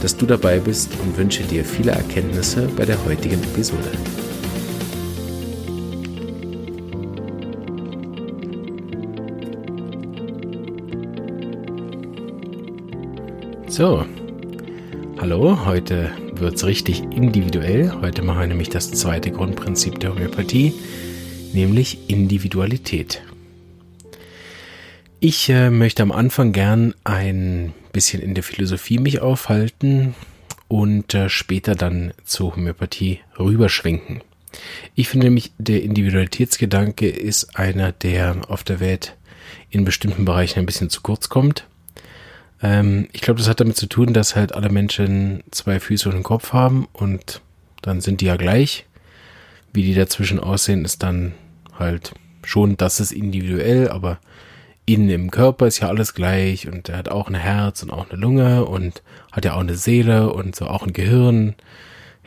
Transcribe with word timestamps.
dass 0.00 0.16
du 0.16 0.26
dabei 0.26 0.58
bist 0.58 0.90
und 1.02 1.16
wünsche 1.16 1.42
dir 1.42 1.64
viele 1.64 1.92
Erkenntnisse 1.92 2.68
bei 2.76 2.84
der 2.84 3.04
heutigen 3.04 3.42
Episode. 3.42 3.90
So, 13.68 14.04
hallo, 15.18 15.64
heute 15.64 16.10
wird 16.34 16.56
es 16.56 16.66
richtig 16.66 17.02
individuell. 17.14 17.92
Heute 18.02 18.22
machen 18.22 18.40
wir 18.40 18.46
nämlich 18.46 18.68
das 18.68 18.90
zweite 18.90 19.30
Grundprinzip 19.30 20.00
der 20.00 20.10
Homöopathie, 20.10 20.74
nämlich 21.52 22.10
Individualität. 22.10 23.22
Ich 25.20 25.48
äh, 25.50 25.70
möchte 25.70 26.02
am 26.02 26.12
Anfang 26.12 26.52
gern 26.52 26.94
ein 27.04 27.74
bisschen 27.92 28.22
in 28.22 28.34
der 28.34 28.42
Philosophie 28.42 28.98
mich 28.98 29.20
aufhalten 29.20 30.14
und 30.68 31.14
äh, 31.14 31.28
später 31.28 31.74
dann 31.74 32.12
zur 32.24 32.54
Homöopathie 32.56 33.20
rüberschwenken. 33.38 34.22
Ich 34.94 35.08
finde 35.08 35.26
nämlich, 35.26 35.52
der 35.58 35.82
Individualitätsgedanke 35.82 37.08
ist 37.08 37.56
einer, 37.56 37.92
der 37.92 38.42
auf 38.48 38.64
der 38.64 38.80
Welt 38.80 39.16
in 39.70 39.84
bestimmten 39.84 40.24
Bereichen 40.24 40.58
ein 40.58 40.66
bisschen 40.66 40.90
zu 40.90 41.00
kurz 41.00 41.28
kommt. 41.28 41.66
Ähm, 42.62 43.08
ich 43.12 43.20
glaube, 43.20 43.38
das 43.38 43.48
hat 43.48 43.60
damit 43.60 43.76
zu 43.76 43.86
tun, 43.86 44.12
dass 44.12 44.36
halt 44.36 44.54
alle 44.54 44.68
Menschen 44.68 45.42
zwei 45.50 45.80
Füße 45.80 46.08
und 46.08 46.16
einen 46.16 46.24
Kopf 46.24 46.52
haben 46.52 46.88
und 46.92 47.40
dann 47.82 48.00
sind 48.00 48.20
die 48.20 48.26
ja 48.26 48.36
gleich. 48.36 48.86
Wie 49.72 49.82
die 49.82 49.94
dazwischen 49.94 50.40
aussehen, 50.40 50.84
ist 50.84 51.02
dann 51.02 51.32
halt 51.78 52.12
schon, 52.44 52.76
das 52.76 53.00
ist 53.00 53.12
individuell, 53.12 53.88
aber 53.88 54.18
innen 54.86 55.10
im 55.10 55.30
Körper 55.30 55.66
ist 55.66 55.80
ja 55.80 55.88
alles 55.88 56.14
gleich 56.14 56.68
und 56.68 56.88
er 56.88 56.98
hat 56.98 57.08
auch 57.08 57.28
ein 57.28 57.34
Herz 57.34 57.82
und 57.82 57.90
auch 57.90 58.10
eine 58.10 58.20
Lunge 58.20 58.64
und 58.64 59.02
hat 59.32 59.44
ja 59.44 59.54
auch 59.54 59.60
eine 59.60 59.76
Seele 59.76 60.32
und 60.32 60.56
so 60.56 60.66
auch 60.66 60.86
ein 60.86 60.92
Gehirn. 60.92 61.54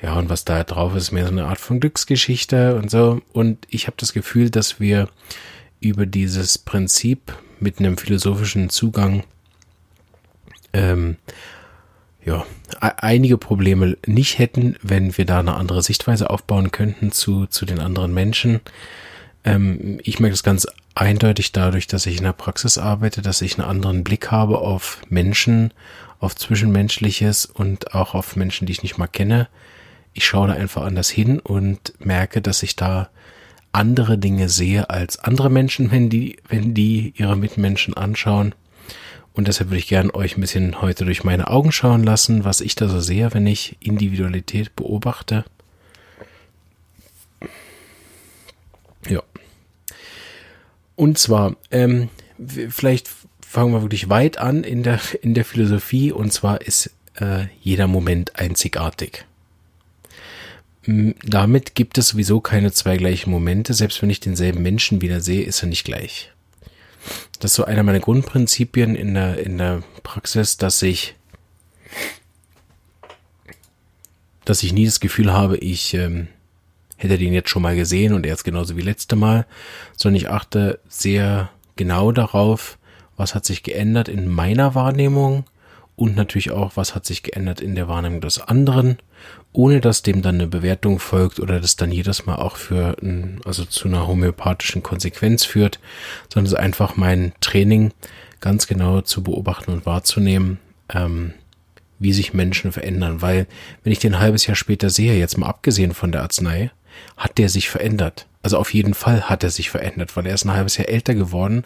Ja, 0.01 0.15
und 0.15 0.29
was 0.29 0.43
da 0.43 0.63
drauf 0.63 0.95
ist, 0.95 1.03
ist 1.03 1.11
mehr 1.11 1.25
so 1.25 1.31
eine 1.31 1.45
Art 1.45 1.59
von 1.59 1.79
Glücksgeschichte 1.79 2.75
und 2.75 2.91
so. 2.91 3.21
Und 3.31 3.65
ich 3.69 3.87
habe 3.87 3.95
das 3.97 4.13
Gefühl, 4.13 4.49
dass 4.49 4.79
wir 4.79 5.09
über 5.79 6.05
dieses 6.05 6.57
Prinzip 6.57 7.33
mit 7.59 7.79
einem 7.79 7.97
philosophischen 7.97 8.69
Zugang 8.69 9.23
ähm, 10.73 11.17
ja, 12.25 12.45
einige 12.79 13.37
Probleme 13.37 13.97
nicht 14.05 14.39
hätten, 14.39 14.75
wenn 14.81 15.17
wir 15.17 15.25
da 15.25 15.39
eine 15.39 15.55
andere 15.55 15.81
Sichtweise 15.81 16.29
aufbauen 16.29 16.71
könnten 16.71 17.11
zu, 17.11 17.47
zu 17.47 17.65
den 17.65 17.79
anderen 17.79 18.13
Menschen. 18.13 18.61
Ähm, 19.43 19.99
ich 20.03 20.19
merke 20.19 20.33
das 20.33 20.43
ganz 20.43 20.67
eindeutig 20.95 21.51
dadurch, 21.51 21.87
dass 21.87 22.05
ich 22.05 22.17
in 22.17 22.23
der 22.23 22.33
Praxis 22.33 22.77
arbeite, 22.77 23.21
dass 23.21 23.41
ich 23.41 23.57
einen 23.57 23.67
anderen 23.67 24.03
Blick 24.03 24.31
habe 24.31 24.59
auf 24.59 25.01
Menschen, 25.09 25.73
auf 26.19 26.35
Zwischenmenschliches 26.35 27.45
und 27.45 27.93
auch 27.93 28.13
auf 28.13 28.35
Menschen, 28.35 28.65
die 28.65 28.73
ich 28.73 28.83
nicht 28.83 28.97
mal 28.97 29.07
kenne. 29.07 29.47
Ich 30.13 30.25
schaue 30.25 30.47
da 30.47 30.53
einfach 30.53 30.83
anders 30.83 31.09
hin 31.09 31.39
und 31.39 31.93
merke, 31.99 32.41
dass 32.41 32.63
ich 32.63 32.75
da 32.75 33.09
andere 33.71 34.19
Dinge 34.19 34.49
sehe 34.49 34.89
als 34.89 35.17
andere 35.17 35.49
Menschen, 35.49 35.91
wenn 35.91 36.09
die, 36.09 36.37
wenn 36.47 36.73
die 36.73 37.13
ihre 37.17 37.35
Mitmenschen 37.35 37.95
anschauen. 37.95 38.53
Und 39.33 39.47
deshalb 39.47 39.71
würde 39.71 39.79
ich 39.79 39.87
gerne 39.87 40.13
euch 40.13 40.37
ein 40.37 40.41
bisschen 40.41 40.79
heute 40.81 41.05
durch 41.05 41.23
meine 41.23 41.47
Augen 41.47 41.71
schauen 41.71 42.03
lassen, 42.03 42.45
was 42.45 42.61
ich 42.61 42.75
da 42.75 42.87
so 42.87 42.99
sehe, 42.99 43.33
wenn 43.33 43.47
ich 43.47 43.75
Individualität 43.79 44.75
beobachte. 44.75 45.43
Ja. 49.09 49.23
Und 50.95 51.17
zwar, 51.17 51.55
ähm, 51.71 52.09
vielleicht 52.69 53.09
fangen 53.41 53.73
wir 53.73 53.81
wirklich 53.81 54.09
weit 54.09 54.37
an 54.37 54.63
in 54.63 54.83
der, 54.83 54.99
in 55.21 55.33
der 55.33 55.45
Philosophie, 55.45 56.11
und 56.11 56.31
zwar 56.31 56.61
ist 56.61 56.91
äh, 57.19 57.45
jeder 57.61 57.87
Moment 57.87 58.39
einzigartig. 58.39 59.25
Damit 60.85 61.75
gibt 61.75 61.97
es 61.97 62.09
sowieso 62.09 62.41
keine 62.41 62.73
zwei 62.73 62.97
gleichen 62.97 63.31
Momente. 63.31 63.73
Selbst 63.73 64.01
wenn 64.01 64.09
ich 64.09 64.19
denselben 64.19 64.61
Menschen 64.61 65.01
wieder 65.01 65.21
sehe, 65.21 65.43
ist 65.43 65.63
er 65.63 65.69
nicht 65.69 65.85
gleich. 65.85 66.31
Das 67.39 67.51
ist 67.51 67.55
so 67.55 67.65
einer 67.65 67.83
meiner 67.83 67.99
Grundprinzipien 67.99 68.95
in 68.95 69.13
der, 69.13 69.37
in 69.37 69.57
der 69.57 69.83
Praxis, 70.03 70.57
dass 70.57 70.81
ich, 70.81 71.15
dass 74.43 74.63
ich 74.63 74.73
nie 74.73 74.85
das 74.85 74.99
Gefühl 74.99 75.31
habe, 75.31 75.57
ich 75.57 75.93
ähm, 75.93 76.27
hätte 77.03 77.17
den 77.17 77.33
jetzt 77.33 77.49
schon 77.49 77.61
mal 77.61 77.75
gesehen 77.75 78.13
und 78.13 78.25
er 78.25 78.33
ist 78.33 78.43
genauso 78.43 78.77
wie 78.77 78.81
letzte 78.81 79.15
Mal, 79.15 79.45
sondern 79.95 80.17
ich 80.17 80.29
achte 80.29 80.79
sehr 80.87 81.49
genau 81.75 82.11
darauf, 82.11 82.77
was 83.17 83.35
hat 83.35 83.45
sich 83.45 83.63
geändert 83.63 84.07
in 84.07 84.27
meiner 84.27 84.75
Wahrnehmung 84.75 85.45
und 85.95 86.15
natürlich 86.15 86.51
auch, 86.51 86.71
was 86.75 86.95
hat 86.95 87.05
sich 87.05 87.21
geändert 87.23 87.61
in 87.61 87.75
der 87.75 87.87
Wahrnehmung 87.87 88.21
des 88.21 88.41
anderen, 88.41 88.97
ohne 89.51 89.79
dass 89.79 90.01
dem 90.01 90.21
dann 90.21 90.35
eine 90.35 90.47
Bewertung 90.47 90.99
folgt 90.99 91.39
oder 91.39 91.59
das 91.59 91.75
dann 91.75 91.91
jedes 91.91 92.25
Mal 92.25 92.37
auch 92.37 92.57
für, 92.57 92.97
ein, 93.01 93.39
also 93.45 93.65
zu 93.65 93.87
einer 93.87 94.07
homöopathischen 94.07 94.81
Konsequenz 94.81 95.45
führt, 95.45 95.79
sondern 96.33 96.47
es 96.47 96.53
ist 96.53 96.59
einfach 96.59 96.95
mein 96.95 97.33
Training 97.41 97.91
ganz 98.39 98.67
genau 98.67 99.01
zu 99.01 99.23
beobachten 99.23 99.71
und 99.71 99.85
wahrzunehmen, 99.85 100.59
ähm, 100.89 101.33
wie 101.99 102.11
sich 102.11 102.33
Menschen 102.33 102.71
verändern, 102.71 103.21
weil 103.21 103.47
wenn 103.83 103.93
ich 103.93 103.99
den 103.99 104.15
ein 104.15 104.19
halbes 104.19 104.47
Jahr 104.47 104.55
später 104.55 104.89
sehe, 104.89 105.17
jetzt 105.17 105.37
mal 105.37 105.47
abgesehen 105.47 105.93
von 105.93 106.11
der 106.11 106.23
Arznei, 106.23 106.71
hat 107.17 107.37
der 107.37 107.49
sich 107.49 107.69
verändert. 107.69 108.27
Also 108.41 108.57
auf 108.57 108.73
jeden 108.73 108.93
Fall 108.93 109.29
hat 109.29 109.43
er 109.43 109.49
sich 109.49 109.69
verändert, 109.69 110.15
weil 110.15 110.25
er 110.25 110.33
ist 110.33 110.45
ein 110.45 110.53
halbes 110.53 110.77
Jahr 110.77 110.89
älter 110.89 111.15
geworden 111.15 111.63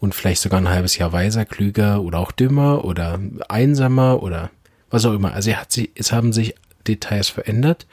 und 0.00 0.14
vielleicht 0.14 0.42
sogar 0.42 0.60
ein 0.60 0.68
halbes 0.68 0.98
Jahr 0.98 1.12
weiser, 1.12 1.44
klüger 1.44 2.02
oder 2.02 2.18
auch 2.18 2.32
dümmer 2.32 2.84
oder 2.84 3.20
einsamer 3.48 4.22
oder 4.22 4.50
was 4.90 5.04
auch 5.04 5.14
immer. 5.14 5.32
Also 5.32 5.50
er 5.50 5.60
hat 5.60 5.72
sich, 5.72 5.90
es 5.94 6.12
haben 6.12 6.32
sich 6.32 6.54
Details 6.86 7.28
verändert 7.28 7.86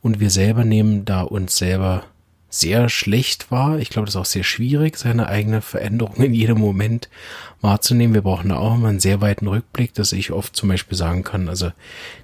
und 0.00 0.20
wir 0.20 0.30
selber 0.30 0.64
nehmen 0.64 1.04
da 1.04 1.22
uns 1.22 1.56
selber 1.56 2.04
sehr 2.50 2.88
schlecht 2.88 3.50
wahr. 3.50 3.78
Ich 3.78 3.90
glaube, 3.90 4.06
das 4.06 4.16
ist 4.16 4.20
auch 4.20 4.26
sehr 4.26 4.42
schwierig, 4.42 4.96
seine 4.96 5.28
eigene 5.28 5.62
Veränderung 5.62 6.16
in 6.16 6.34
jedem 6.34 6.58
Moment 6.58 7.08
wahrzunehmen. 7.60 8.14
Wir 8.14 8.22
brauchen 8.22 8.48
da 8.48 8.56
auch 8.56 8.74
immer 8.74 8.88
einen 8.88 9.00
sehr 9.00 9.20
weiten 9.20 9.46
Rückblick, 9.46 9.94
dass 9.94 10.12
ich 10.12 10.32
oft 10.32 10.56
zum 10.56 10.68
Beispiel 10.68 10.98
sagen 10.98 11.22
kann, 11.22 11.48
also 11.48 11.70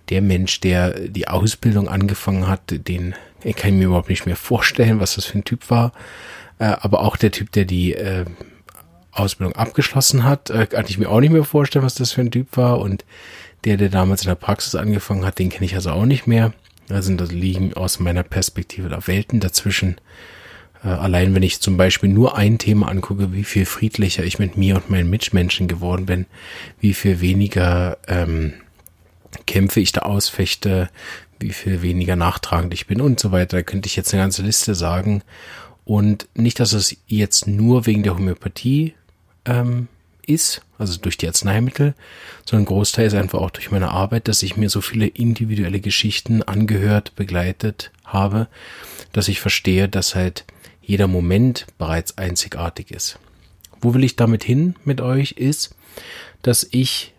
der 0.08 0.22
Mensch, 0.22 0.60
der 0.60 1.08
die 1.08 1.28
Ausbildung 1.28 1.88
angefangen 1.88 2.48
hat, 2.48 2.62
den 2.70 3.14
ich 3.46 3.56
kann 3.56 3.78
mir 3.78 3.86
überhaupt 3.86 4.08
nicht 4.08 4.26
mehr 4.26 4.36
vorstellen, 4.36 4.98
was 4.98 5.14
das 5.14 5.24
für 5.24 5.38
ein 5.38 5.44
Typ 5.44 5.70
war. 5.70 5.92
Äh, 6.58 6.74
aber 6.80 7.00
auch 7.00 7.16
der 7.16 7.30
Typ, 7.30 7.52
der 7.52 7.64
die 7.64 7.94
äh, 7.94 8.24
Ausbildung 9.12 9.54
abgeschlossen 9.54 10.24
hat, 10.24 10.50
äh, 10.50 10.66
kann 10.66 10.86
ich 10.88 10.98
mir 10.98 11.08
auch 11.08 11.20
nicht 11.20 11.32
mehr 11.32 11.44
vorstellen, 11.44 11.84
was 11.84 11.94
das 11.94 12.12
für 12.12 12.22
ein 12.22 12.32
Typ 12.32 12.56
war. 12.56 12.80
Und 12.80 13.04
der, 13.64 13.76
der 13.76 13.88
damals 13.88 14.22
in 14.22 14.28
der 14.28 14.34
Praxis 14.34 14.74
angefangen 14.74 15.24
hat, 15.24 15.38
den 15.38 15.50
kenne 15.50 15.64
ich 15.64 15.74
also 15.76 15.90
auch 15.90 16.06
nicht 16.06 16.26
mehr. 16.26 16.52
Also 16.88 17.14
da 17.14 17.24
liegen 17.24 17.74
aus 17.74 18.00
meiner 18.00 18.22
Perspektive 18.22 18.88
da 18.88 19.06
Welten 19.06 19.40
dazwischen. 19.40 19.96
Allein 20.82 21.34
wenn 21.34 21.42
ich 21.42 21.60
zum 21.60 21.76
Beispiel 21.76 22.08
nur 22.08 22.36
ein 22.36 22.58
Thema 22.58 22.88
angucke, 22.88 23.32
wie 23.32 23.42
viel 23.42 23.66
friedlicher 23.66 24.22
ich 24.22 24.38
mit 24.38 24.56
mir 24.56 24.76
und 24.76 24.88
meinen 24.88 25.10
Mitmenschen 25.10 25.66
geworden 25.66 26.06
bin, 26.06 26.26
wie 26.78 26.94
viel 26.94 27.20
weniger 27.20 27.98
ähm, 28.06 28.52
Kämpfe 29.46 29.80
ich 29.80 29.90
da 29.90 30.02
ausfechte, 30.02 30.88
wie 31.38 31.52
viel 31.52 31.82
weniger 31.82 32.16
nachtragend 32.16 32.74
ich 32.74 32.86
bin 32.86 33.00
und 33.00 33.20
so 33.20 33.32
weiter. 33.32 33.58
Da 33.58 33.62
könnte 33.62 33.86
ich 33.86 33.96
jetzt 33.96 34.12
eine 34.12 34.22
ganze 34.22 34.42
Liste 34.42 34.74
sagen. 34.74 35.22
Und 35.84 36.28
nicht, 36.34 36.58
dass 36.58 36.72
es 36.72 36.96
jetzt 37.06 37.46
nur 37.46 37.86
wegen 37.86 38.02
der 38.02 38.16
Homöopathie 38.16 38.94
ähm, 39.44 39.88
ist, 40.26 40.62
also 40.78 40.98
durch 40.98 41.16
die 41.16 41.28
Arzneimittel, 41.28 41.94
sondern 42.44 42.62
ein 42.62 42.66
Großteil 42.66 43.06
ist 43.06 43.14
einfach 43.14 43.40
auch 43.40 43.50
durch 43.50 43.70
meine 43.70 43.90
Arbeit, 43.90 44.28
dass 44.28 44.42
ich 44.42 44.56
mir 44.56 44.68
so 44.68 44.80
viele 44.80 45.06
individuelle 45.06 45.80
Geschichten 45.80 46.42
angehört, 46.42 47.14
begleitet 47.14 47.92
habe, 48.04 48.48
dass 49.12 49.28
ich 49.28 49.40
verstehe, 49.40 49.88
dass 49.88 50.14
halt 50.14 50.44
jeder 50.82 51.06
Moment 51.06 51.66
bereits 51.78 52.18
einzigartig 52.18 52.90
ist. 52.90 53.18
Wo 53.80 53.94
will 53.94 54.04
ich 54.04 54.16
damit 54.16 54.44
hin 54.44 54.74
mit 54.84 55.00
euch 55.00 55.32
ist, 55.32 55.74
dass 56.42 56.66
ich 56.70 57.14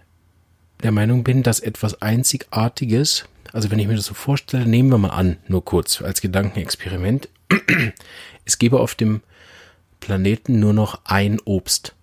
der 0.84 0.92
Meinung 0.92 1.24
bin, 1.24 1.44
dass 1.44 1.60
etwas 1.60 2.02
Einzigartiges 2.02 3.26
also 3.54 3.72
wenn 3.72 3.80
ich 3.80 3.88
mir 3.88 3.96
das 3.96 4.06
so 4.06 4.14
vorstelle, 4.14 4.66
nehmen 4.66 4.90
wir 4.90 4.98
mal 4.98 5.10
an, 5.10 5.38
nur 5.48 5.64
kurz 5.64 6.02
als 6.02 6.22
Gedankenexperiment, 6.22 7.30
es 8.46 8.58
gäbe 8.58 8.80
auf 8.80 8.96
dem 8.96 9.22
Planeten 10.00 10.60
nur 10.60 10.74
noch 10.74 11.02
ein 11.06 11.40
Obst. 11.46 11.96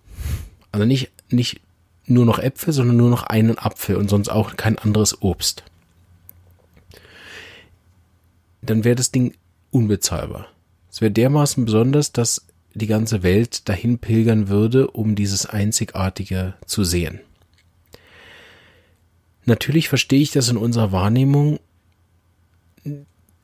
Also 0.71 0.85
nicht, 0.85 1.11
nicht 1.29 1.61
nur 2.05 2.25
noch 2.25 2.39
Äpfel, 2.39 2.73
sondern 2.73 2.97
nur 2.97 3.09
noch 3.09 3.23
einen 3.23 3.57
Apfel 3.57 3.95
und 3.95 4.09
sonst 4.09 4.29
auch 4.29 4.57
kein 4.57 4.77
anderes 4.77 5.21
Obst. 5.21 5.63
dann 8.65 8.83
wäre 8.83 8.95
das 8.95 9.11
Ding 9.11 9.33
unbezahlbar. 9.71 10.47
Es 10.91 11.01
wäre 11.01 11.11
dermaßen 11.11 11.65
besonders, 11.65 12.11
dass 12.11 12.45
die 12.73 12.87
ganze 12.87 13.23
Welt 13.23 13.67
dahin 13.69 13.99
pilgern 13.99 14.47
würde, 14.47 14.87
um 14.87 15.15
dieses 15.15 15.45
Einzigartige 15.45 16.55
zu 16.65 16.83
sehen. 16.83 17.21
Natürlich 19.45 19.89
verstehe 19.89 20.21
ich 20.21 20.31
das 20.31 20.49
in 20.49 20.57
unserer 20.57 20.91
Wahrnehmung, 20.91 21.59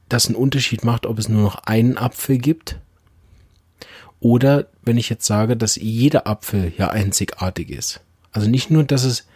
dass 0.09 0.30
ein 0.30 0.36
Unterschied 0.36 0.83
macht, 0.83 1.06
ob 1.06 1.18
es 1.19 1.30
nur 1.30 1.42
noch 1.42 1.63
einen 1.63 1.98
Apfel 1.98 2.38
gibt 2.38 2.77
oder 4.19 4.68
wenn 4.83 4.98
ich 4.98 5.09
jetzt 5.09 5.25
sage, 5.25 5.57
dass 5.57 5.75
jeder 5.75 6.27
Apfel 6.27 6.71
ja 6.77 6.89
einzigartig 6.89 7.69
ist. 7.69 8.01
Also 8.31 8.50
nicht 8.50 8.69
nur, 8.69 8.83
dass 8.83 9.03
es 9.03 9.27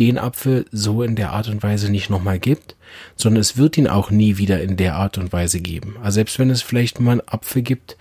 den 0.00 0.18
Apfel 0.18 0.66
so 0.72 1.02
in 1.02 1.16
der 1.16 1.32
Art 1.32 1.48
und 1.48 1.62
Weise 1.62 1.90
nicht 1.90 2.10
nochmal 2.10 2.38
gibt, 2.38 2.76
sondern 3.14 3.40
es 3.40 3.56
wird 3.56 3.78
ihn 3.78 3.86
auch 3.86 4.10
nie 4.10 4.38
wieder 4.38 4.60
in 4.60 4.76
der 4.76 4.96
Art 4.96 5.16
und 5.18 5.32
Weise 5.32 5.60
geben. 5.60 5.96
Also 6.02 6.16
selbst 6.16 6.38
wenn 6.38 6.50
es 6.50 6.62
vielleicht 6.62 6.98
mal 6.98 7.12
einen 7.12 7.28
Apfel 7.28 7.62
gibt, 7.62 7.96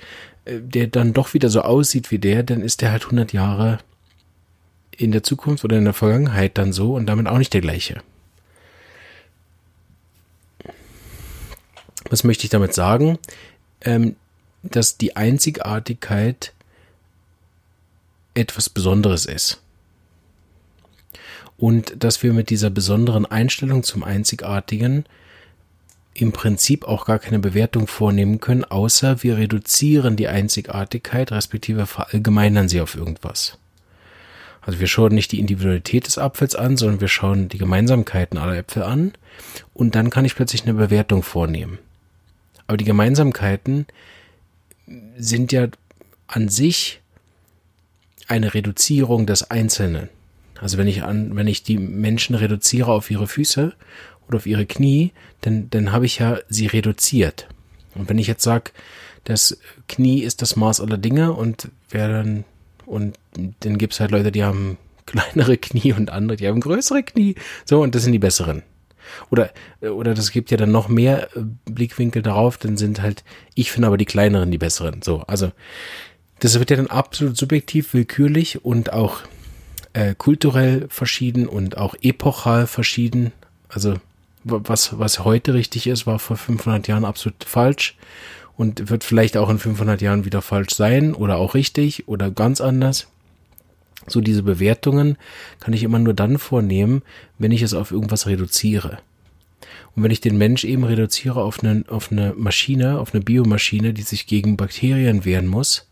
äh, 0.45 0.59
der 0.59 0.87
dann 0.87 1.13
doch 1.13 1.33
wieder 1.33 1.49
so 1.49 1.61
aussieht 1.61 2.11
wie 2.11 2.19
der, 2.19 2.43
dann 2.43 2.61
ist 2.61 2.81
der 2.81 2.91
halt 2.91 3.03
100 3.03 3.33
Jahre 3.33 3.79
in 4.97 5.11
der 5.11 5.23
Zukunft 5.23 5.63
oder 5.63 5.77
in 5.77 5.85
der 5.85 5.93
Vergangenheit 5.93 6.57
dann 6.57 6.73
so 6.73 6.95
und 6.95 7.05
damit 7.05 7.27
auch 7.27 7.37
nicht 7.37 7.53
der 7.53 7.61
gleiche. 7.61 8.01
Was 12.09 12.23
möchte 12.23 12.43
ich 12.43 12.49
damit 12.49 12.73
sagen? 12.73 13.17
Ähm, 13.81 14.15
dass 14.63 14.97
die 14.97 15.15
Einzigartigkeit 15.15 16.53
etwas 18.33 18.69
Besonderes 18.69 19.25
ist. 19.25 19.61
Und 21.57 22.03
dass 22.03 22.23
wir 22.23 22.33
mit 22.33 22.49
dieser 22.49 22.69
besonderen 22.69 23.25
Einstellung 23.25 23.83
zum 23.83 24.03
Einzigartigen 24.03 25.05
im 26.13 26.31
Prinzip 26.31 26.85
auch 26.85 27.05
gar 27.05 27.19
keine 27.19 27.39
Bewertung 27.39 27.87
vornehmen 27.87 28.39
können, 28.39 28.65
außer 28.65 29.23
wir 29.23 29.37
reduzieren 29.37 30.15
die 30.15 30.27
Einzigartigkeit, 30.27 31.31
respektive 31.31 31.85
verallgemeinern 31.85 32.67
sie 32.67 32.81
auf 32.81 32.95
irgendwas. 32.95 33.57
Also 34.61 34.79
wir 34.79 34.87
schauen 34.87 35.15
nicht 35.15 35.31
die 35.31 35.39
Individualität 35.39 36.05
des 36.05 36.17
Apfels 36.17 36.55
an, 36.55 36.77
sondern 36.77 37.01
wir 37.01 37.07
schauen 37.07 37.49
die 37.49 37.57
Gemeinsamkeiten 37.57 38.37
aller 38.37 38.57
Äpfel 38.57 38.83
an 38.83 39.13
und 39.73 39.95
dann 39.95 40.09
kann 40.09 40.25
ich 40.25 40.35
plötzlich 40.35 40.63
eine 40.63 40.73
Bewertung 40.73 41.23
vornehmen. 41.23 41.79
Aber 42.67 42.77
die 42.77 42.85
Gemeinsamkeiten 42.85 43.85
sind 45.17 45.51
ja 45.51 45.67
an 46.27 46.49
sich 46.49 47.01
eine 48.27 48.53
Reduzierung 48.53 49.25
des 49.25 49.49
Einzelnen. 49.51 50.09
Also 50.59 50.77
wenn 50.77 50.87
ich 50.87 51.03
an, 51.03 51.35
wenn 51.35 51.47
ich 51.47 51.63
die 51.63 51.77
Menschen 51.77 52.35
reduziere 52.35 52.91
auf 52.91 53.09
ihre 53.11 53.27
Füße 53.27 53.73
oder 54.27 54.37
auf 54.37 54.45
ihre 54.45 54.65
Knie, 54.65 55.11
dann, 55.41 55.69
dann 55.69 55.91
habe 55.91 56.05
ich 56.05 56.19
ja 56.19 56.39
sie 56.47 56.67
reduziert. 56.67 57.47
Und 57.95 58.09
wenn 58.09 58.19
ich 58.19 58.27
jetzt 58.27 58.43
sage, 58.43 58.71
das 59.23 59.59
Knie 59.87 60.21
ist 60.21 60.41
das 60.41 60.55
Maß 60.55 60.81
aller 60.81 60.97
Dinge 60.97 61.33
und 61.33 61.69
wer 61.89 62.07
dann, 62.07 62.45
und 62.85 63.17
dann 63.59 63.77
gibt 63.77 63.93
es 63.93 63.99
halt 63.99 64.11
Leute, 64.11 64.31
die 64.31 64.43
haben 64.43 64.77
kleinere 65.05 65.57
Knie 65.57 65.93
und 65.93 66.09
andere, 66.09 66.37
die 66.37 66.47
haben 66.47 66.61
größere 66.61 67.03
Knie. 67.03 67.35
So, 67.65 67.81
und 67.81 67.95
das 67.95 68.03
sind 68.03 68.13
die 68.13 68.19
besseren. 68.19 68.63
Oder, 69.29 69.51
oder 69.81 70.13
das 70.13 70.31
gibt 70.31 70.51
ja 70.51 70.57
dann 70.57 70.71
noch 70.71 70.87
mehr 70.87 71.29
äh, 71.35 71.41
Blickwinkel 71.65 72.21
darauf, 72.21 72.57
dann 72.57 72.77
sind 72.77 73.01
halt, 73.01 73.23
ich 73.55 73.71
finde 73.71 73.87
aber 73.87 73.97
die 73.97 74.05
kleineren 74.05 74.51
die 74.51 74.57
besseren. 74.57 75.01
So, 75.01 75.21
also 75.27 75.51
das 76.39 76.57
wird 76.57 76.71
ja 76.71 76.77
dann 76.77 76.87
absolut 76.87 77.37
subjektiv, 77.37 77.93
willkürlich 77.93 78.65
und 78.65 78.93
auch 78.93 79.21
äh, 79.93 80.15
kulturell 80.15 80.87
verschieden 80.89 81.47
und 81.47 81.77
auch 81.77 81.95
epochal 82.01 82.67
verschieden. 82.67 83.31
Also 83.69 83.95
was, 84.43 84.97
was 84.97 85.19
heute 85.19 85.53
richtig 85.53 85.87
ist, 85.87 86.07
war 86.07 86.19
vor 86.19 86.37
500 86.37 86.87
Jahren 86.87 87.05
absolut 87.05 87.43
falsch 87.43 87.95
und 88.57 88.89
wird 88.89 89.03
vielleicht 89.03 89.37
auch 89.37 89.49
in 89.49 89.59
500 89.59 90.01
Jahren 90.01 90.25
wieder 90.25 90.41
falsch 90.41 90.73
sein 90.73 91.13
oder 91.13 91.37
auch 91.37 91.53
richtig 91.53 92.07
oder 92.07 92.31
ganz 92.31 92.61
anders. 92.61 93.07
So 94.07 94.21
diese 94.21 94.43
Bewertungen 94.43 95.17
kann 95.59 95.73
ich 95.73 95.83
immer 95.83 95.99
nur 95.99 96.13
dann 96.13 96.37
vornehmen, 96.37 97.03
wenn 97.37 97.51
ich 97.51 97.61
es 97.61 97.73
auf 97.73 97.91
irgendwas 97.91 98.27
reduziere. 98.27 98.99
Und 99.95 100.03
wenn 100.03 100.11
ich 100.11 100.21
den 100.21 100.37
Mensch 100.37 100.63
eben 100.63 100.83
reduziere 100.83 101.41
auf 101.43 101.63
eine, 101.63 101.83
auf 101.87 102.11
eine 102.11 102.33
Maschine, 102.35 102.99
auf 102.99 103.13
eine 103.13 103.23
Biomaschine, 103.23 103.93
die 103.93 104.01
sich 104.01 104.25
gegen 104.25 104.57
Bakterien 104.57 105.25
wehren 105.25 105.47
muss 105.47 105.89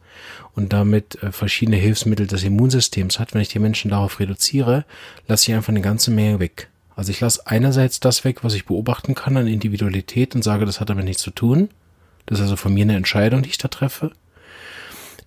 und 0.56 0.74
damit 0.74 1.22
äh, 1.22 1.32
verschiedene 1.32 1.78
Hilfsmittel 1.78 2.28
des 2.28 2.44
Immunsystems 2.44 3.20
hat, 3.20 3.34
wenn 3.34 3.42
ich 3.42 3.50
die 3.50 3.60
Menschen 3.60 3.92
darauf 3.92 4.20
reduziere, 4.20 4.86
lasse 5.28 5.52
ich 5.52 5.56
einfach 5.56 5.70
eine 5.70 5.82
ganze 5.82 6.12
Menge 6.12 6.40
weg. 6.40 6.70
Also 6.96 7.12
ich 7.12 7.20
lasse 7.20 7.46
einerseits 7.48 8.00
das 8.00 8.26
weg, 8.26 8.44
was 8.44 8.56
ich 8.56 8.66
beobachten 8.66 9.16
kann 9.16 9.38
an 9.38 9.48
Individualität 9.48 10.36
und 10.36 10.44
sage, 10.44 10.66
das 10.66 10.80
hat 10.80 10.90
damit 10.90 11.06
nichts 11.06 11.22
zu 11.22 11.32
tun. 11.32 11.70
Das 12.26 12.40
ist 12.40 12.44
also 12.44 12.58
von 12.58 12.74
mir 12.74 12.84
eine 12.84 12.96
Entscheidung, 12.96 13.42
die 13.42 13.50
ich 13.50 13.58
da 13.58 13.70
treffe. 13.70 14.12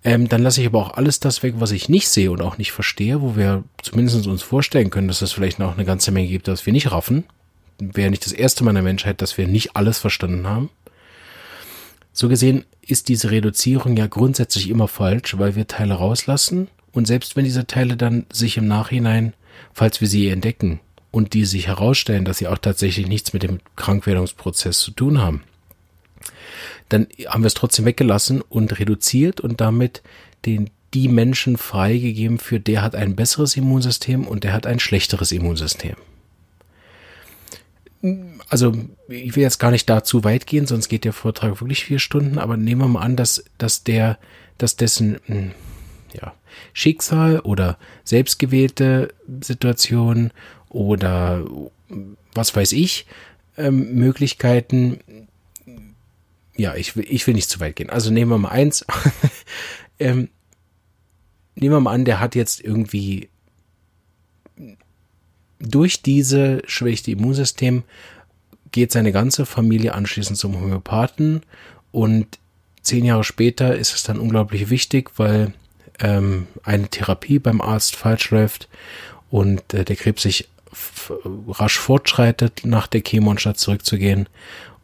Ähm, 0.04 0.28
dann 0.28 0.42
lasse 0.42 0.60
ich 0.60 0.66
aber 0.66 0.80
auch 0.80 0.94
alles 0.94 1.20
das 1.20 1.42
weg, 1.42 1.54
was 1.58 1.70
ich 1.70 1.88
nicht 1.88 2.08
sehe 2.08 2.30
und 2.30 2.42
auch 2.42 2.58
nicht 2.58 2.72
verstehe, 2.72 3.22
wo 3.22 3.36
wir 3.36 3.62
zumindest 3.82 4.26
uns 4.26 4.42
vorstellen 4.42 4.90
können, 4.90 5.08
dass 5.08 5.22
es 5.22 5.32
vielleicht 5.32 5.58
noch 5.58 5.74
eine 5.74 5.84
ganze 5.84 6.10
Menge 6.10 6.28
gibt, 6.28 6.48
was 6.48 6.66
wir 6.66 6.72
nicht 6.72 6.90
raffen. 6.90 7.24
Wäre 7.78 8.10
nicht 8.10 8.26
das 8.26 8.32
erste 8.32 8.64
Mal 8.64 8.70
in 8.70 8.76
der 8.76 8.82
Menschheit, 8.84 9.22
dass 9.22 9.38
wir 9.38 9.46
nicht 9.46 9.76
alles 9.76 9.98
verstanden 9.98 10.46
haben. 10.46 10.70
So 12.12 12.28
gesehen 12.28 12.64
ist 12.86 13.08
diese 13.08 13.30
Reduzierung 13.30 13.96
ja 13.96 14.06
grundsätzlich 14.06 14.68
immer 14.68 14.88
falsch, 14.88 15.38
weil 15.38 15.54
wir 15.54 15.66
Teile 15.66 15.94
rauslassen 15.94 16.68
und 16.92 17.06
selbst 17.06 17.36
wenn 17.36 17.44
diese 17.44 17.66
Teile 17.66 17.96
dann 17.96 18.26
sich 18.30 18.56
im 18.56 18.66
Nachhinein, 18.66 19.32
falls 19.72 20.00
wir 20.00 20.08
sie 20.08 20.28
entdecken 20.28 20.80
und 21.10 21.32
die 21.32 21.44
sich 21.44 21.68
herausstellen, 21.68 22.24
dass 22.24 22.38
sie 22.38 22.48
auch 22.48 22.58
tatsächlich 22.58 23.06
nichts 23.06 23.32
mit 23.32 23.42
dem 23.42 23.60
Krankwerdungsprozess 23.76 24.80
zu 24.80 24.90
tun 24.90 25.20
haben, 25.20 25.42
dann 26.88 27.06
haben 27.26 27.42
wir 27.42 27.48
es 27.48 27.54
trotzdem 27.54 27.84
weggelassen 27.84 28.40
und 28.40 28.78
reduziert 28.78 29.40
und 29.40 29.60
damit 29.60 30.02
den 30.46 30.70
die 30.94 31.08
Menschen 31.08 31.56
freigegeben 31.56 32.38
für 32.38 32.60
der 32.60 32.82
hat 32.82 32.94
ein 32.94 33.16
besseres 33.16 33.56
Immunsystem 33.56 34.26
und 34.26 34.44
der 34.44 34.52
hat 34.52 34.66
ein 34.66 34.78
schlechteres 34.78 35.32
Immunsystem. 35.32 35.96
Also 38.48 38.74
ich 39.08 39.36
will 39.36 39.42
jetzt 39.42 39.58
gar 39.58 39.70
nicht 39.70 39.88
da 39.88 40.04
zu 40.04 40.24
weit 40.24 40.46
gehen, 40.46 40.66
sonst 40.66 40.88
geht 40.88 41.04
der 41.04 41.12
Vortrag 41.12 41.60
wirklich 41.60 41.84
vier 41.84 41.98
Stunden, 41.98 42.38
aber 42.38 42.56
nehmen 42.56 42.80
wir 42.80 42.88
mal 42.88 43.00
an, 43.00 43.16
dass, 43.16 43.44
dass 43.58 43.84
der, 43.84 44.18
dass 44.58 44.76
dessen 44.76 45.18
hm, 45.26 45.52
ja, 46.12 46.34
Schicksal 46.72 47.40
oder 47.40 47.78
selbstgewählte 48.04 49.14
Situation 49.40 50.32
oder 50.68 51.44
was 52.34 52.54
weiß 52.54 52.72
ich, 52.72 53.06
ähm, 53.56 53.94
Möglichkeiten 53.94 55.00
ja, 56.56 56.74
ich 56.74 56.96
will, 56.96 57.06
ich 57.08 57.26
will 57.26 57.34
nicht 57.34 57.50
zu 57.50 57.60
weit 57.60 57.76
gehen. 57.76 57.90
Also 57.90 58.10
nehmen 58.10 58.30
wir 58.30 58.38
mal 58.38 58.50
eins. 58.50 58.84
ähm, 59.98 60.28
nehmen 61.54 61.74
wir 61.74 61.80
mal 61.80 61.92
an, 61.92 62.04
der 62.04 62.20
hat 62.20 62.34
jetzt 62.34 62.60
irgendwie 62.60 63.28
durch 65.58 66.02
diese 66.02 66.62
schwächte 66.66 67.12
Immunsystem 67.12 67.84
geht 68.72 68.90
seine 68.90 69.12
ganze 69.12 69.46
Familie 69.46 69.94
anschließend 69.94 70.38
zum 70.38 70.60
Homöopathen 70.60 71.42
und 71.92 72.38
zehn 72.82 73.04
Jahre 73.04 73.22
später 73.22 73.76
ist 73.76 73.94
es 73.94 74.02
dann 74.02 74.18
unglaublich 74.18 74.70
wichtig, 74.70 75.12
weil 75.18 75.52
ähm, 76.00 76.48
eine 76.64 76.88
Therapie 76.88 77.38
beim 77.38 77.60
Arzt 77.60 77.94
falsch 77.94 78.30
läuft 78.30 78.68
und 79.30 79.72
äh, 79.72 79.84
der 79.84 79.96
Krebs 79.96 80.22
sich 80.22 80.48
rasch 81.48 81.78
fortschreitet, 81.78 82.62
nach 82.64 82.86
der 82.86 83.02
Chemo 83.02 83.30
anstatt 83.30 83.58
zurückzugehen 83.58 84.26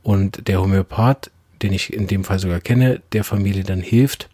und 0.02 0.46
der 0.48 0.60
Homöopath 0.60 1.30
den 1.62 1.72
ich 1.72 1.92
in 1.92 2.06
dem 2.06 2.24
Fall 2.24 2.38
sogar 2.38 2.60
kenne, 2.60 3.02
der 3.12 3.24
Familie 3.24 3.64
dann 3.64 3.80
hilft 3.80 4.28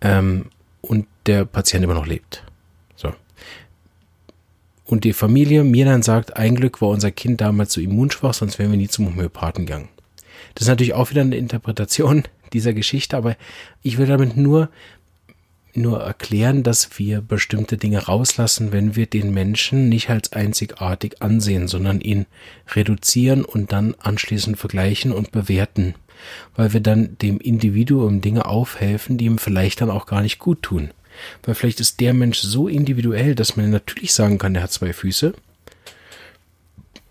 ähm, 0.00 0.46
und 0.80 1.06
der 1.26 1.44
Patient 1.44 1.84
immer 1.84 1.94
noch 1.94 2.06
lebt. 2.06 2.44
So. 2.96 3.12
Und 4.84 5.04
die 5.04 5.12
Familie 5.12 5.64
mir 5.64 5.86
dann 5.86 6.02
sagt, 6.02 6.36
ein 6.36 6.54
Glück 6.54 6.80
war 6.80 6.90
unser 6.90 7.10
Kind 7.10 7.40
damals 7.40 7.72
so 7.72 7.80
immunschwach, 7.80 8.34
sonst 8.34 8.58
wären 8.58 8.70
wir 8.70 8.78
nie 8.78 8.88
zum 8.88 9.06
Homöopathen 9.06 9.66
gegangen. 9.66 9.88
Das 10.54 10.62
ist 10.62 10.68
natürlich 10.68 10.94
auch 10.94 11.10
wieder 11.10 11.22
eine 11.22 11.36
Interpretation 11.36 12.24
dieser 12.52 12.72
Geschichte, 12.72 13.16
aber 13.16 13.36
ich 13.82 13.98
will 13.98 14.06
damit 14.06 14.36
nur 14.36 14.68
nur 15.76 16.00
erklären, 16.00 16.62
dass 16.62 16.98
wir 16.98 17.20
bestimmte 17.20 17.76
Dinge 17.76 17.98
rauslassen, 17.98 18.72
wenn 18.72 18.96
wir 18.96 19.06
den 19.06 19.32
Menschen 19.32 19.88
nicht 19.88 20.10
als 20.10 20.32
einzigartig 20.32 21.22
ansehen, 21.22 21.68
sondern 21.68 22.00
ihn 22.00 22.26
reduzieren 22.72 23.44
und 23.44 23.72
dann 23.72 23.94
anschließend 23.98 24.58
vergleichen 24.58 25.12
und 25.12 25.32
bewerten, 25.32 25.94
weil 26.56 26.72
wir 26.72 26.80
dann 26.80 27.16
dem 27.18 27.38
Individuum 27.38 28.20
Dinge 28.20 28.46
aufhelfen, 28.46 29.18
die 29.18 29.26
ihm 29.26 29.38
vielleicht 29.38 29.80
dann 29.80 29.90
auch 29.90 30.06
gar 30.06 30.22
nicht 30.22 30.38
gut 30.38 30.62
tun. 30.62 30.90
Weil 31.42 31.54
vielleicht 31.54 31.80
ist 31.80 32.00
der 32.00 32.14
Mensch 32.14 32.38
so 32.38 32.66
individuell, 32.68 33.34
dass 33.34 33.56
man 33.56 33.70
natürlich 33.70 34.12
sagen 34.12 34.38
kann, 34.38 34.54
der 34.54 34.64
hat 34.64 34.72
zwei 34.72 34.92
Füße, 34.92 35.34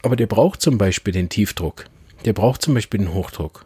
aber 0.01 0.15
der 0.15 0.27
braucht 0.27 0.61
zum 0.61 0.77
Beispiel 0.77 1.13
den 1.13 1.29
Tiefdruck, 1.29 1.85
der 2.25 2.33
braucht 2.33 2.61
zum 2.61 2.73
Beispiel 2.73 2.99
den 2.99 3.13
Hochdruck. 3.13 3.65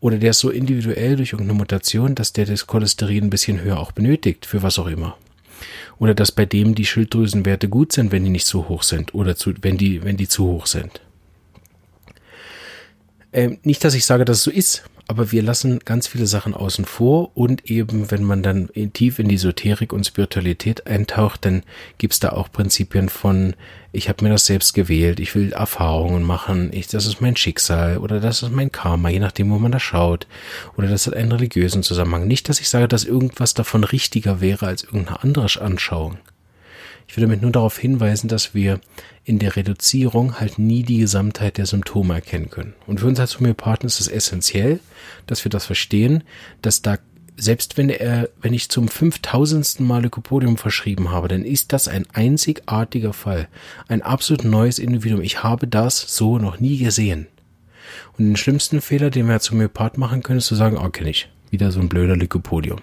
Oder 0.00 0.18
der 0.18 0.30
ist 0.30 0.38
so 0.40 0.50
individuell 0.50 1.16
durch 1.16 1.32
irgendeine 1.32 1.58
Mutation, 1.58 2.14
dass 2.14 2.32
der 2.32 2.46
das 2.46 2.66
Cholesterin 2.66 3.24
ein 3.24 3.30
bisschen 3.30 3.60
höher 3.60 3.78
auch 3.78 3.92
benötigt, 3.92 4.46
für 4.46 4.62
was 4.62 4.78
auch 4.78 4.86
immer. 4.86 5.16
Oder 5.98 6.14
dass 6.14 6.32
bei 6.32 6.46
dem 6.46 6.74
die 6.74 6.86
Schilddrüsenwerte 6.86 7.68
gut 7.68 7.92
sind, 7.92 8.12
wenn 8.12 8.24
die 8.24 8.30
nicht 8.30 8.46
zu 8.46 8.68
hoch 8.68 8.82
sind 8.82 9.14
oder 9.14 9.36
zu, 9.36 9.52
wenn 9.60 9.76
die, 9.76 10.02
wenn 10.02 10.16
die 10.16 10.28
zu 10.28 10.46
hoch 10.46 10.66
sind. 10.66 11.00
Ähm, 13.32 13.58
nicht, 13.62 13.84
dass 13.84 13.94
ich 13.94 14.04
sage, 14.04 14.24
dass 14.24 14.38
es 14.38 14.44
so 14.44 14.50
ist, 14.50 14.84
aber 15.10 15.32
wir 15.32 15.42
lassen 15.42 15.80
ganz 15.80 16.06
viele 16.06 16.28
Sachen 16.28 16.54
außen 16.54 16.84
vor 16.84 17.36
und 17.36 17.68
eben, 17.68 18.12
wenn 18.12 18.22
man 18.22 18.44
dann 18.44 18.70
tief 18.92 19.18
in 19.18 19.26
die 19.26 19.34
Esoterik 19.34 19.92
und 19.92 20.06
Spiritualität 20.06 20.86
eintaucht, 20.86 21.44
dann 21.44 21.64
gibt's 21.98 22.20
da 22.20 22.28
auch 22.28 22.52
Prinzipien 22.52 23.08
von, 23.08 23.56
ich 23.90 24.08
habe 24.08 24.22
mir 24.22 24.30
das 24.30 24.46
selbst 24.46 24.72
gewählt, 24.72 25.18
ich 25.18 25.34
will 25.34 25.52
Erfahrungen 25.52 26.22
machen, 26.22 26.70
ich, 26.72 26.86
das 26.86 27.06
ist 27.06 27.20
mein 27.20 27.34
Schicksal 27.34 27.98
oder 27.98 28.20
das 28.20 28.44
ist 28.44 28.52
mein 28.52 28.70
Karma, 28.70 29.08
je 29.08 29.18
nachdem, 29.18 29.50
wo 29.50 29.58
man 29.58 29.72
da 29.72 29.80
schaut. 29.80 30.28
Oder 30.76 30.86
das 30.86 31.08
hat 31.08 31.14
einen 31.14 31.32
religiösen 31.32 31.82
Zusammenhang. 31.82 32.28
Nicht, 32.28 32.48
dass 32.48 32.60
ich 32.60 32.68
sage, 32.68 32.86
dass 32.86 33.02
irgendwas 33.02 33.52
davon 33.52 33.82
richtiger 33.82 34.40
wäre 34.40 34.68
als 34.68 34.84
irgendeine 34.84 35.24
andere 35.24 35.60
Anschauung. 35.60 36.18
Ich 37.10 37.16
will 37.16 37.22
damit 37.22 37.42
nur 37.42 37.50
darauf 37.50 37.76
hinweisen, 37.76 38.28
dass 38.28 38.54
wir 38.54 38.78
in 39.24 39.40
der 39.40 39.56
Reduzierung 39.56 40.38
halt 40.38 40.60
nie 40.60 40.84
die 40.84 40.98
Gesamtheit 40.98 41.58
der 41.58 41.66
Symptome 41.66 42.14
erkennen 42.14 42.50
können. 42.50 42.74
Und 42.86 43.00
für 43.00 43.08
uns 43.08 43.18
als 43.18 43.36
Homöopathen 43.36 43.88
ist 43.88 43.98
es 43.98 44.06
essentiell, 44.06 44.78
dass 45.26 45.44
wir 45.44 45.50
das 45.50 45.66
verstehen, 45.66 46.22
dass 46.62 46.82
da 46.82 46.98
selbst 47.36 47.76
wenn 47.76 47.88
er, 47.88 48.28
wenn 48.40 48.54
ich 48.54 48.68
zum 48.68 48.86
fünftausendsten 48.86 49.84
Mal 49.84 50.02
Lycopodium 50.02 50.56
verschrieben 50.56 51.10
habe, 51.10 51.26
dann 51.26 51.44
ist 51.44 51.72
das 51.72 51.88
ein 51.88 52.06
einzigartiger 52.12 53.12
Fall. 53.12 53.48
Ein 53.88 54.02
absolut 54.02 54.44
neues 54.44 54.78
Individuum. 54.78 55.20
Ich 55.20 55.42
habe 55.42 55.66
das 55.66 56.14
so 56.16 56.38
noch 56.38 56.60
nie 56.60 56.78
gesehen. 56.78 57.26
Und 58.18 58.26
den 58.26 58.36
schlimmsten 58.36 58.80
Fehler, 58.80 59.10
den 59.10 59.26
wir 59.26 59.32
als 59.32 59.50
Homöopath 59.50 59.98
machen 59.98 60.22
können, 60.22 60.38
ist 60.38 60.46
zu 60.46 60.54
sagen, 60.54 60.78
oh, 60.78 60.90
kenne 60.90 61.10
ich. 61.10 61.28
Wieder 61.50 61.72
so 61.72 61.80
ein 61.80 61.88
blöder 61.88 62.14
Lycopodium. 62.14 62.78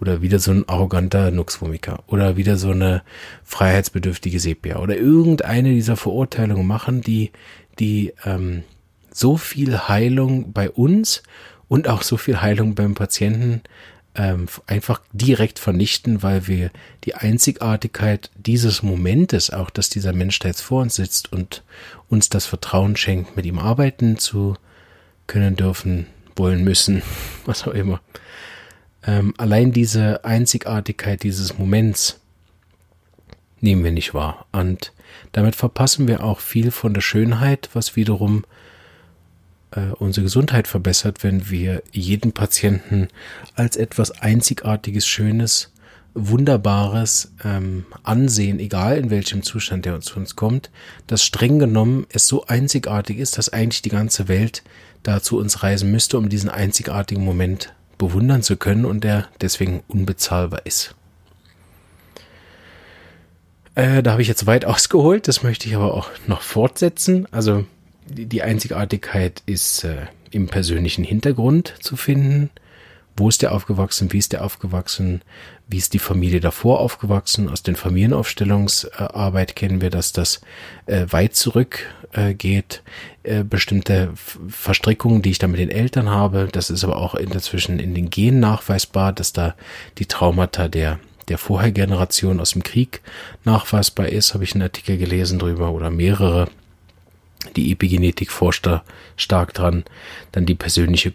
Oder 0.00 0.22
wieder 0.22 0.38
so 0.38 0.50
ein 0.50 0.68
arroganter 0.68 1.30
Nuxvomiker. 1.30 2.02
Oder 2.06 2.36
wieder 2.36 2.56
so 2.56 2.70
eine 2.70 3.02
freiheitsbedürftige 3.44 4.40
Sepia. 4.40 4.78
Oder 4.78 4.96
irgendeine 4.96 5.70
dieser 5.72 5.96
Verurteilungen 5.96 6.66
machen, 6.66 7.00
die, 7.00 7.32
die 7.78 8.12
ähm, 8.24 8.64
so 9.10 9.36
viel 9.36 9.78
Heilung 9.88 10.52
bei 10.52 10.70
uns 10.70 11.22
und 11.68 11.88
auch 11.88 12.02
so 12.02 12.16
viel 12.16 12.40
Heilung 12.40 12.74
beim 12.74 12.94
Patienten 12.94 13.62
ähm, 14.16 14.46
einfach 14.66 15.00
direkt 15.12 15.58
vernichten, 15.58 16.22
weil 16.22 16.46
wir 16.46 16.70
die 17.04 17.14
Einzigartigkeit 17.14 18.30
dieses 18.36 18.82
Momentes, 18.82 19.50
auch 19.50 19.70
dass 19.70 19.90
dieser 19.90 20.12
Mensch 20.12 20.38
da 20.38 20.48
jetzt 20.48 20.60
vor 20.60 20.82
uns 20.82 20.96
sitzt 20.96 21.32
und 21.32 21.62
uns 22.08 22.28
das 22.28 22.46
Vertrauen 22.46 22.96
schenkt, 22.96 23.36
mit 23.36 23.46
ihm 23.46 23.58
arbeiten 23.58 24.18
zu 24.18 24.56
können 25.26 25.56
dürfen, 25.56 26.06
wollen 26.36 26.62
müssen, 26.62 27.02
was 27.44 27.66
auch 27.66 27.74
immer, 27.74 28.00
ähm, 29.06 29.34
allein 29.36 29.72
diese 29.72 30.24
Einzigartigkeit 30.24 31.22
dieses 31.22 31.58
Moments 31.58 32.20
nehmen 33.60 33.84
wir 33.84 33.92
nicht 33.92 34.14
wahr. 34.14 34.46
Und 34.52 34.92
damit 35.32 35.56
verpassen 35.56 36.06
wir 36.08 36.22
auch 36.22 36.40
viel 36.40 36.70
von 36.70 36.94
der 36.94 37.00
Schönheit, 37.00 37.70
was 37.72 37.96
wiederum 37.96 38.44
äh, 39.72 39.92
unsere 39.98 40.24
Gesundheit 40.24 40.68
verbessert, 40.68 41.22
wenn 41.22 41.50
wir 41.50 41.82
jeden 41.92 42.32
Patienten 42.32 43.08
als 43.54 43.76
etwas 43.76 44.10
Einzigartiges, 44.10 45.06
Schönes, 45.06 45.72
Wunderbares 46.14 47.32
ähm, 47.44 47.86
ansehen, 48.04 48.60
egal 48.60 48.98
in 48.98 49.10
welchem 49.10 49.42
Zustand 49.42 49.84
der 49.84 50.00
zu 50.00 50.16
uns 50.16 50.36
kommt, 50.36 50.70
dass 51.08 51.24
streng 51.24 51.58
genommen 51.58 52.06
es 52.10 52.28
so 52.28 52.46
einzigartig 52.46 53.18
ist, 53.18 53.36
dass 53.36 53.48
eigentlich 53.48 53.82
die 53.82 53.88
ganze 53.88 54.28
Welt 54.28 54.62
da 55.02 55.20
zu 55.20 55.38
uns 55.38 55.64
reisen 55.64 55.90
müsste, 55.90 56.16
um 56.16 56.28
diesen 56.28 56.50
einzigartigen 56.50 57.24
Moment 57.24 57.74
bewundern 57.98 58.42
zu 58.42 58.56
können 58.56 58.84
und 58.84 59.04
der 59.04 59.28
deswegen 59.40 59.82
unbezahlbar 59.88 60.62
ist. 60.64 60.94
Äh, 63.74 64.02
da 64.02 64.12
habe 64.12 64.22
ich 64.22 64.28
jetzt 64.28 64.46
weit 64.46 64.64
ausgeholt, 64.64 65.28
das 65.28 65.42
möchte 65.42 65.68
ich 65.68 65.76
aber 65.76 65.94
auch 65.94 66.10
noch 66.26 66.42
fortsetzen. 66.42 67.26
Also 67.30 67.64
die, 68.06 68.42
Einzigartigkeit 68.42 69.42
ist 69.46 69.84
äh, 69.84 70.06
im 70.30 70.46
persönlichen 70.46 71.04
Hintergrund 71.04 71.74
zu 71.80 71.96
finden. 71.96 72.50
Wo 73.16 73.28
ist 73.28 73.42
der 73.42 73.52
aufgewachsen? 73.52 74.12
Wie 74.12 74.18
ist 74.18 74.32
der 74.32 74.44
aufgewachsen? 74.44 75.22
Wie 75.68 75.76
ist 75.76 75.94
die 75.94 75.98
Familie 75.98 76.40
davor 76.40 76.80
aufgewachsen? 76.80 77.48
Aus 77.48 77.62
den 77.62 77.76
Familienaufstellungsarbeit 77.76 79.54
kennen 79.54 79.80
wir, 79.80 79.90
dass 79.90 80.12
das 80.12 80.40
äh, 80.86 81.06
weit 81.10 81.34
zurück 81.34 81.80
äh. 82.12 82.34
Äh, 83.22 83.42
bestimmte 83.42 84.12
Verstrickungen, 84.48 85.22
die 85.22 85.30
ich 85.30 85.38
da 85.38 85.46
mit 85.46 85.60
den 85.60 85.70
Eltern 85.70 86.10
habe. 86.10 86.48
Das 86.50 86.70
ist 86.70 86.84
aber 86.84 86.96
auch 86.96 87.14
inzwischen 87.14 87.78
in 87.78 87.94
den 87.94 88.10
Genen 88.10 88.40
nachweisbar, 88.40 89.12
dass 89.12 89.32
da 89.32 89.54
die 89.98 90.06
Traumata 90.06 90.68
der 90.68 90.98
der 91.28 91.38
Vorhergeneration 91.38 92.38
aus 92.38 92.50
dem 92.50 92.62
Krieg 92.62 93.00
nachweisbar 93.44 94.08
ist, 94.08 94.34
habe 94.34 94.44
ich 94.44 94.52
einen 94.52 94.62
Artikel 94.62 94.98
gelesen 94.98 95.38
drüber 95.38 95.72
oder 95.72 95.90
mehrere 95.90 96.48
die 97.56 97.72
Epigenetik 97.72 98.30
forscht 98.30 98.66
da 98.66 98.84
stark 99.16 99.54
dran. 99.54 99.84
Dann 100.32 100.46
die 100.46 100.54
persönliche 100.54 101.12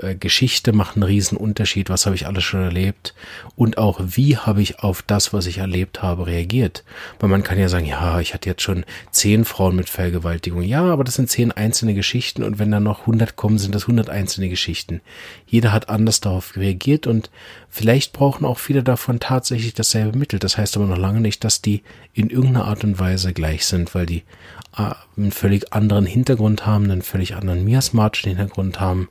äh, 0.00 0.14
Geschichte 0.14 0.72
macht 0.72 0.96
einen 0.96 1.02
riesen 1.02 1.36
Unterschied. 1.36 1.90
Was 1.90 2.06
habe 2.06 2.16
ich 2.16 2.26
alles 2.26 2.44
schon 2.44 2.62
erlebt? 2.62 3.14
Und 3.56 3.78
auch, 3.78 4.00
wie 4.02 4.36
habe 4.36 4.62
ich 4.62 4.80
auf 4.80 5.02
das, 5.02 5.32
was 5.32 5.46
ich 5.46 5.58
erlebt 5.58 6.02
habe, 6.02 6.26
reagiert? 6.26 6.84
Weil 7.20 7.28
man 7.28 7.42
kann 7.42 7.58
ja 7.58 7.68
sagen, 7.68 7.86
ja, 7.86 8.20
ich 8.20 8.34
hatte 8.34 8.48
jetzt 8.48 8.62
schon 8.62 8.84
zehn 9.10 9.44
Frauen 9.44 9.76
mit 9.76 9.88
Vergewaltigung. 9.88 10.62
Ja, 10.62 10.84
aber 10.84 11.04
das 11.04 11.14
sind 11.14 11.30
zehn 11.30 11.52
einzelne 11.52 11.94
Geschichten. 11.94 12.42
Und 12.42 12.58
wenn 12.58 12.70
dann 12.70 12.84
noch 12.84 13.06
hundert 13.06 13.36
kommen, 13.36 13.58
sind 13.58 13.74
das 13.74 13.86
hundert 13.86 14.08
einzelne 14.08 14.48
Geschichten. 14.48 15.00
Jeder 15.46 15.72
hat 15.72 15.88
anders 15.88 16.20
darauf 16.20 16.56
reagiert 16.56 17.06
und 17.06 17.30
vielleicht 17.68 18.12
brauchen 18.12 18.44
auch 18.44 18.58
viele 18.58 18.82
davon 18.82 19.20
tatsächlich 19.20 19.74
dasselbe 19.74 20.18
Mittel. 20.18 20.38
Das 20.38 20.56
heißt 20.56 20.76
aber 20.76 20.86
noch 20.86 20.98
lange 20.98 21.20
nicht, 21.20 21.44
dass 21.44 21.60
die 21.60 21.82
in 22.14 22.30
irgendeiner 22.30 22.66
Art 22.66 22.84
und 22.84 22.98
Weise 22.98 23.32
gleich 23.32 23.66
sind, 23.66 23.94
weil 23.94 24.06
die 24.06 24.22
äh, 24.76 24.94
einen 25.16 25.32
völlig 25.32 25.71
anderen 25.74 26.06
Hintergrund 26.06 26.66
haben, 26.66 26.84
einen 26.84 27.02
völlig 27.02 27.34
anderen 27.34 27.64
miasmatischen 27.64 28.36
Hintergrund 28.36 28.80
haben, 28.80 29.08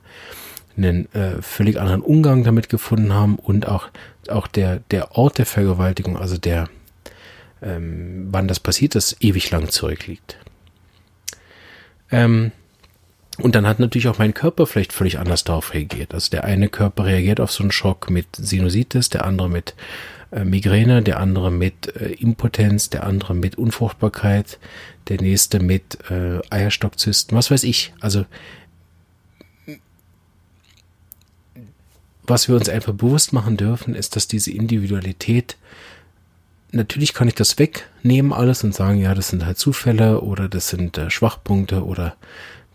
einen 0.76 1.12
äh, 1.14 1.42
völlig 1.42 1.78
anderen 1.80 2.02
Umgang 2.02 2.44
damit 2.44 2.68
gefunden 2.68 3.12
haben 3.12 3.36
und 3.36 3.68
auch, 3.68 3.88
auch 4.28 4.46
der, 4.46 4.80
der 4.90 5.16
Ort 5.16 5.38
der 5.38 5.46
Vergewaltigung, 5.46 6.16
also 6.16 6.38
der, 6.38 6.68
ähm, 7.62 8.28
wann 8.30 8.48
das 8.48 8.60
passiert 8.60 8.94
ist, 8.94 9.16
ewig 9.20 9.50
lang 9.50 9.68
zurückliegt. 9.68 10.36
Ähm, 12.10 12.52
und 13.38 13.54
dann 13.54 13.66
hat 13.66 13.80
natürlich 13.80 14.08
auch 14.08 14.18
mein 14.18 14.34
Körper 14.34 14.66
vielleicht 14.66 14.92
völlig 14.92 15.18
anders 15.18 15.44
darauf 15.44 15.72
reagiert. 15.72 16.12
Also 16.14 16.30
der 16.30 16.44
eine 16.44 16.68
Körper 16.68 17.06
reagiert 17.06 17.40
auf 17.40 17.50
so 17.50 17.62
einen 17.62 17.72
Schock 17.72 18.10
mit 18.10 18.26
Sinusitis, 18.36 19.08
der 19.08 19.24
andere 19.24 19.48
mit 19.48 19.74
Migräne, 20.44 21.02
der 21.02 21.20
andere 21.20 21.50
mit 21.50 21.94
äh, 21.96 22.12
Impotenz, 22.12 22.90
der 22.90 23.04
andere 23.04 23.34
mit 23.34 23.56
Unfruchtbarkeit, 23.56 24.58
der 25.08 25.20
nächste 25.20 25.60
mit 25.60 25.98
äh, 26.10 26.40
Eierstockzysten, 26.50 27.36
was 27.36 27.50
weiß 27.50 27.64
ich. 27.64 27.92
Also 28.00 28.24
was 32.24 32.48
wir 32.48 32.54
uns 32.54 32.68
einfach 32.68 32.94
bewusst 32.94 33.32
machen 33.32 33.56
dürfen, 33.56 33.94
ist, 33.94 34.16
dass 34.16 34.28
diese 34.28 34.52
Individualität 34.52 35.56
natürlich 36.72 37.12
kann 37.14 37.28
ich 37.28 37.34
das 37.34 37.58
wegnehmen 37.58 38.32
alles 38.32 38.64
und 38.64 38.74
sagen, 38.74 38.98
ja, 38.98 39.14
das 39.14 39.28
sind 39.28 39.44
halt 39.44 39.58
Zufälle 39.58 40.20
oder 40.20 40.48
das 40.48 40.68
sind 40.68 40.98
äh, 40.98 41.10
Schwachpunkte 41.10 41.84
oder 41.84 42.16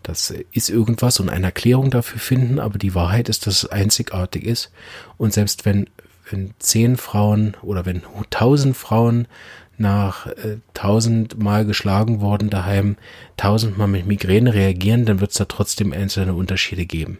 das 0.02 0.32
ist 0.52 0.70
irgendwas 0.70 1.20
und 1.20 1.28
eine 1.28 1.46
Erklärung 1.46 1.90
dafür 1.90 2.20
finden, 2.20 2.60
aber 2.60 2.78
die 2.78 2.94
Wahrheit 2.94 3.28
ist, 3.28 3.46
dass 3.46 3.64
es 3.64 3.70
einzigartig 3.70 4.44
ist. 4.44 4.70
Und 5.18 5.34
selbst 5.34 5.66
wenn 5.66 5.90
wenn 6.30 6.54
zehn 6.58 6.96
Frauen 6.96 7.56
oder 7.62 7.86
wenn 7.86 8.02
tausend 8.30 8.76
Frauen 8.76 9.26
nach 9.78 10.26
äh, 10.26 10.58
tausendmal 10.74 11.64
geschlagen 11.64 12.20
worden 12.20 12.50
daheim 12.50 12.96
tausendmal 13.36 13.88
mit 13.88 14.06
Migräne 14.06 14.52
reagieren, 14.52 15.04
dann 15.04 15.20
wird 15.20 15.30
es 15.30 15.36
da 15.38 15.44
trotzdem 15.44 15.92
einzelne 15.92 16.34
Unterschiede 16.34 16.84
geben. 16.84 17.18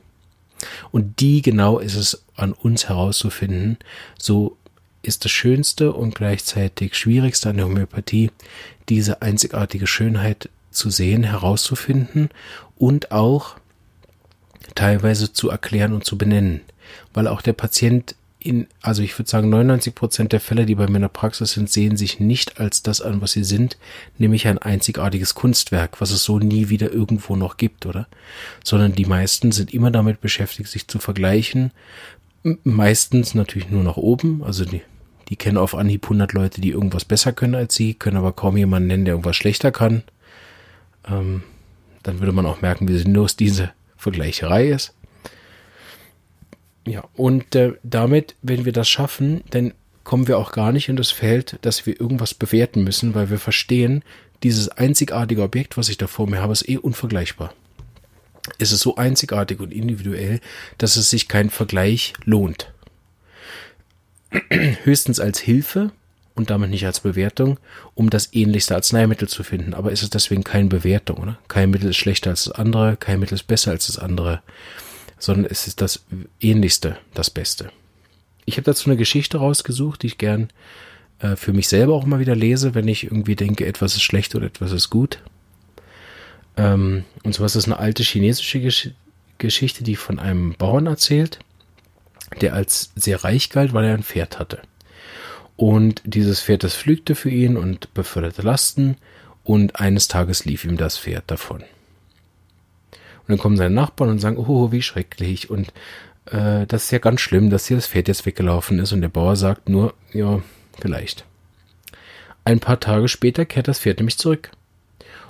Und 0.91 1.21
die 1.21 1.43
genau 1.43 1.79
ist 1.79 1.95
es 1.95 2.25
an 2.35 2.53
uns 2.53 2.89
herauszufinden. 2.89 3.79
So 4.19 4.57
ist 5.03 5.25
das 5.25 5.31
Schönste 5.31 5.93
und 5.93 6.17
gleichzeitig 6.17 6.97
Schwierigste 6.97 7.51
an 7.51 7.57
der 7.57 7.67
Homöopathie, 7.67 8.31
diese 8.89 9.23
einzigartige 9.23 9.87
Schönheit 9.87 10.49
zu 10.71 10.91
sehen, 10.91 11.23
herauszufinden 11.23 12.31
und 12.77 13.13
auch 13.13 13.57
teilweise 14.75 15.33
zu 15.33 15.49
erklären 15.49 15.93
und 15.93 16.05
zu 16.05 16.19
benennen, 16.19 16.61
weil 17.15 17.29
auch 17.29 17.43
der 17.43 17.53
Patient 17.53 18.17
in, 18.41 18.69
also 18.83 19.03
ich 19.03 19.19
würde 19.19 19.29
sagen, 19.29 19.49
99 19.51 19.95
Prozent 19.95 20.33
der 20.33 20.41
Fälle, 20.41 20.65
die 20.65 20.77
bei 20.77 20.87
mir 20.87 20.97
in 20.97 21.03
der 21.03 21.09
Praxis 21.09 21.53
sind, 21.53 21.69
sehen 21.69 21.97
sich 21.97 22.21
nicht 22.21 22.61
als 22.61 22.83
das 22.83 23.01
an, 23.01 23.21
was 23.21 23.33
sie 23.33 23.45
sind, 23.45 23.77
nämlich 24.17 24.47
ein 24.47 24.59
einzigartiges 24.59 25.35
Kunstwerk, 25.35 26.01
was 26.01 26.11
es 26.11 26.23
so 26.23 26.39
nie 26.39 26.69
wieder 26.69 26.93
irgendwo 26.93 27.35
noch 27.35 27.57
gibt, 27.57 27.87
oder? 27.87 28.07
Sondern 28.63 28.93
die 28.93 29.07
meisten 29.07 29.51
sind 29.51 29.75
immer 29.75 29.91
damit 29.91 30.21
beschäftigt, 30.21 30.69
sich 30.69 30.87
zu 30.87 31.01
vergleichen. 31.01 31.73
Meistens 32.63 33.35
natürlich 33.35 33.71
nur 33.71 33.83
nach 33.83 33.97
oben, 33.97 34.45
also 34.45 34.65
die, 34.65 34.83
die 35.29 35.37
kennen 35.37 35.59
auf 35.59 35.75
Anhieb 35.75 36.05
100 36.05 36.33
Leute, 36.33 36.61
die 36.61 36.71
irgendwas 36.71 37.05
besser 37.05 37.33
können 37.33 37.57
als 37.57 37.75
sie, 37.75 37.95
können 37.95 38.17
aber 38.17 38.33
kaum 38.33 38.57
jemanden 38.57 38.87
nennen, 38.87 39.05
der 39.05 39.15
irgendwas 39.15 39.37
schlechter 39.37 39.73
kann. 39.73 40.05
Ähm, 41.09 41.43
dann 42.05 42.21
würde 42.21 42.33
man 42.33 42.47
auch 42.47 42.63
merken, 42.63 42.87
wie 42.87 42.97
sinnlos 42.97 43.35
diese 43.35 43.73
Vergleicherei 43.97 44.69
ist. 44.69 44.95
Ja, 46.89 47.05
und 47.15 47.55
äh, 47.55 47.75
damit, 47.83 48.35
wenn 48.41 48.65
wir 48.65 48.73
das 48.73 48.89
schaffen, 48.89 49.43
dann 49.51 49.75
kommen 50.05 50.27
wir 50.27 50.39
auch 50.39 50.53
gar 50.53 50.73
nicht 50.73 50.89
in 50.89 50.97
das 50.97 51.11
Feld, 51.11 51.59
dass 51.61 51.85
wir 51.85 52.01
irgendwas 52.01 52.33
bewerten 52.33 52.83
müssen, 52.83 53.15
weil 53.15 53.29
wir 53.29 53.39
verstehen, 53.39 54.03
dieses 54.43 54.71
einzigartige 54.71 55.43
Objekt, 55.43 55.77
was 55.77 55.91
ich 55.91 55.99
da 55.99 56.07
vor 56.07 56.27
mir 56.27 56.41
habe, 56.41 56.55
ist 56.55 56.67
eh 56.67 56.79
unvergleichbar. 56.79 57.53
ist 58.57 58.73
es 58.73 58.81
so 58.81 58.97
einzigartig 58.97 59.61
und 59.61 59.71
individuell, 59.71 60.41
dass 60.79 60.97
es 60.97 61.11
sich 61.11 61.29
kein 61.29 61.51
Vergleich 61.51 62.15
lohnt. 62.25 62.73
Höchstens 64.85 65.21
als 65.21 65.39
Hilfe 65.41 65.93
und 66.35 66.49
damit 66.49 66.71
nicht 66.71 66.87
als 66.87 67.01
Bewertung, 67.01 67.59
um 67.95 68.09
das 68.09 68.33
ähnlichste 68.33 68.75
Arzneimittel 68.75 69.29
zu 69.29 69.43
finden. 69.43 69.75
Aber 69.75 69.93
ist 69.93 70.03
es 70.03 70.09
deswegen 70.09 70.45
keine 70.45 70.69
Bewertung, 70.69 71.19
oder? 71.19 71.39
Kein 71.49 71.69
Mittel 71.69 71.91
ist 71.91 71.97
schlechter 71.99 72.31
als 72.31 72.45
das 72.45 72.55
andere, 72.55 72.97
kein 72.97 73.21
Mittel 73.21 73.35
ist 73.35 73.47
besser 73.47 73.73
als 73.73 73.89
das 73.89 73.99
andere, 73.99 74.41
sondern 75.19 75.51
es 75.51 75.67
ist 75.67 75.81
das 75.81 76.05
ähnlichste, 76.41 76.99
das 77.15 77.31
Beste. 77.31 77.71
Ich 78.45 78.57
habe 78.57 78.65
dazu 78.65 78.89
eine 78.89 78.97
Geschichte 78.97 79.39
rausgesucht, 79.39 80.03
die 80.03 80.09
ich 80.09 80.19
gern 80.19 80.49
äh, 81.19 81.37
für 81.37 81.53
mich 81.53 81.69
selber 81.69 81.95
auch 81.95 82.07
mal 82.07 82.21
wieder 82.21 82.37
lese, 82.37 82.75
wenn 82.75 82.89
ich 82.89 83.05
irgendwie 83.05 83.37
denke, 83.37 83.67
etwas 83.67 83.95
ist 83.95 84.03
schlecht 84.03 84.35
oder 84.35 84.47
etwas 84.47 84.73
ist 84.73 84.91
gut. 84.91 85.21
Ähm, 86.57 87.05
und 87.23 87.35
zwar 87.35 87.47
ist 87.47 87.57
das 87.57 87.67
eine 87.67 87.79
alte 87.79 88.03
chinesische 88.03 88.61
Gesch 88.61 88.91
Geschichte, 89.39 89.85
die 89.85 89.95
von 89.95 90.19
einem 90.19 90.55
Bauern 90.55 90.87
erzählt, 90.87 91.39
der 92.41 92.55
als 92.55 92.91
sehr 92.97 93.23
reich 93.23 93.51
galt, 93.51 93.73
weil 93.73 93.85
er 93.85 93.95
ein 93.95 94.03
Pferd 94.03 94.41
hatte. 94.41 94.61
Und 95.55 96.03
dieses 96.05 96.41
Pferd, 96.41 96.65
das 96.65 96.75
pflügte 96.75 97.15
für 97.15 97.31
ihn 97.31 97.57
und 97.57 97.95
beförderte 97.95 98.43
Lasten. 98.43 98.97
Und 99.45 99.81
eines 99.81 100.09
Tages 100.09 100.45
lief 100.45 100.65
ihm 100.65 100.77
das 100.77 100.99
Pferd 100.99 101.25
davon. 101.29 101.63
Und 103.29 103.33
dann 103.35 103.39
kommen 103.39 103.59
seine 103.59 103.75
Nachbarn 103.75 104.11
und 104.11 104.19
sagen, 104.19 104.39
oh, 104.39 104.73
wie 104.73 104.83
schrecklich. 104.83 105.51
Und 105.51 105.69
äh, 106.27 106.67
das 106.67 106.85
ist 106.85 106.91
ja 106.91 106.99
ganz 106.99 107.21
schlimm, 107.21 107.51
dass 107.51 107.67
hier 107.67 107.77
das 107.77 107.87
Pferd 107.87 108.09
jetzt 108.09 108.25
weggelaufen 108.25 108.79
ist. 108.79 108.93
Und 108.93 109.03
der 109.03 109.11
Bauer 109.11 109.37
sagt 109.37 109.69
nur, 109.69 109.95
ja, 110.13 110.41
vielleicht. 110.81 111.25
Ein 112.45 112.61
paar 112.61 112.81
Tage 112.81 113.09
später 113.09 113.45
kehrt 113.45 113.69
das 113.69 113.81
Pferd 113.81 113.99
nämlich 113.99 114.19
zurück 114.19 114.51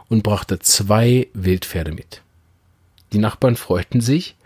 und 0.09 0.23
brachte 0.23 0.61
zwei 0.61 1.27
Wildpferde 1.35 1.93
mit. 1.93 2.23
Die 3.13 3.19
Nachbarn 3.19 3.57
freuten 3.57 4.01
sich, 4.01 4.37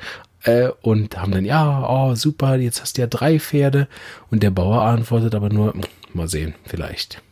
äh, 0.44 0.70
und 0.82 1.16
haben 1.16 1.32
dann, 1.32 1.44
ja, 1.44 1.88
oh, 1.88 2.14
super, 2.14 2.56
jetzt 2.56 2.80
hast 2.80 2.96
du 2.96 3.02
ja 3.02 3.06
drei 3.06 3.38
Pferde. 3.38 3.88
Und 4.30 4.42
der 4.42 4.50
Bauer 4.50 4.82
antwortet 4.82 5.34
aber 5.34 5.50
nur, 5.50 5.74
mal 6.12 6.28
sehen, 6.28 6.54
vielleicht. 6.64 7.22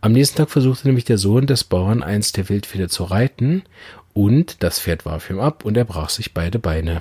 Am 0.00 0.12
nächsten 0.12 0.38
Tag 0.38 0.50
versuchte 0.50 0.86
nämlich 0.86 1.04
der 1.04 1.18
Sohn 1.18 1.46
des 1.46 1.64
Bauern 1.64 2.02
eins 2.02 2.32
der 2.32 2.48
Wildpferde 2.48 2.88
zu 2.88 3.04
reiten 3.04 3.62
und 4.20 4.62
das 4.62 4.78
Pferd 4.78 5.06
warf 5.06 5.30
ihm 5.30 5.40
ab 5.40 5.64
und 5.64 5.78
er 5.78 5.86
brach 5.86 6.10
sich 6.10 6.34
beide 6.34 6.58
Beine. 6.58 7.00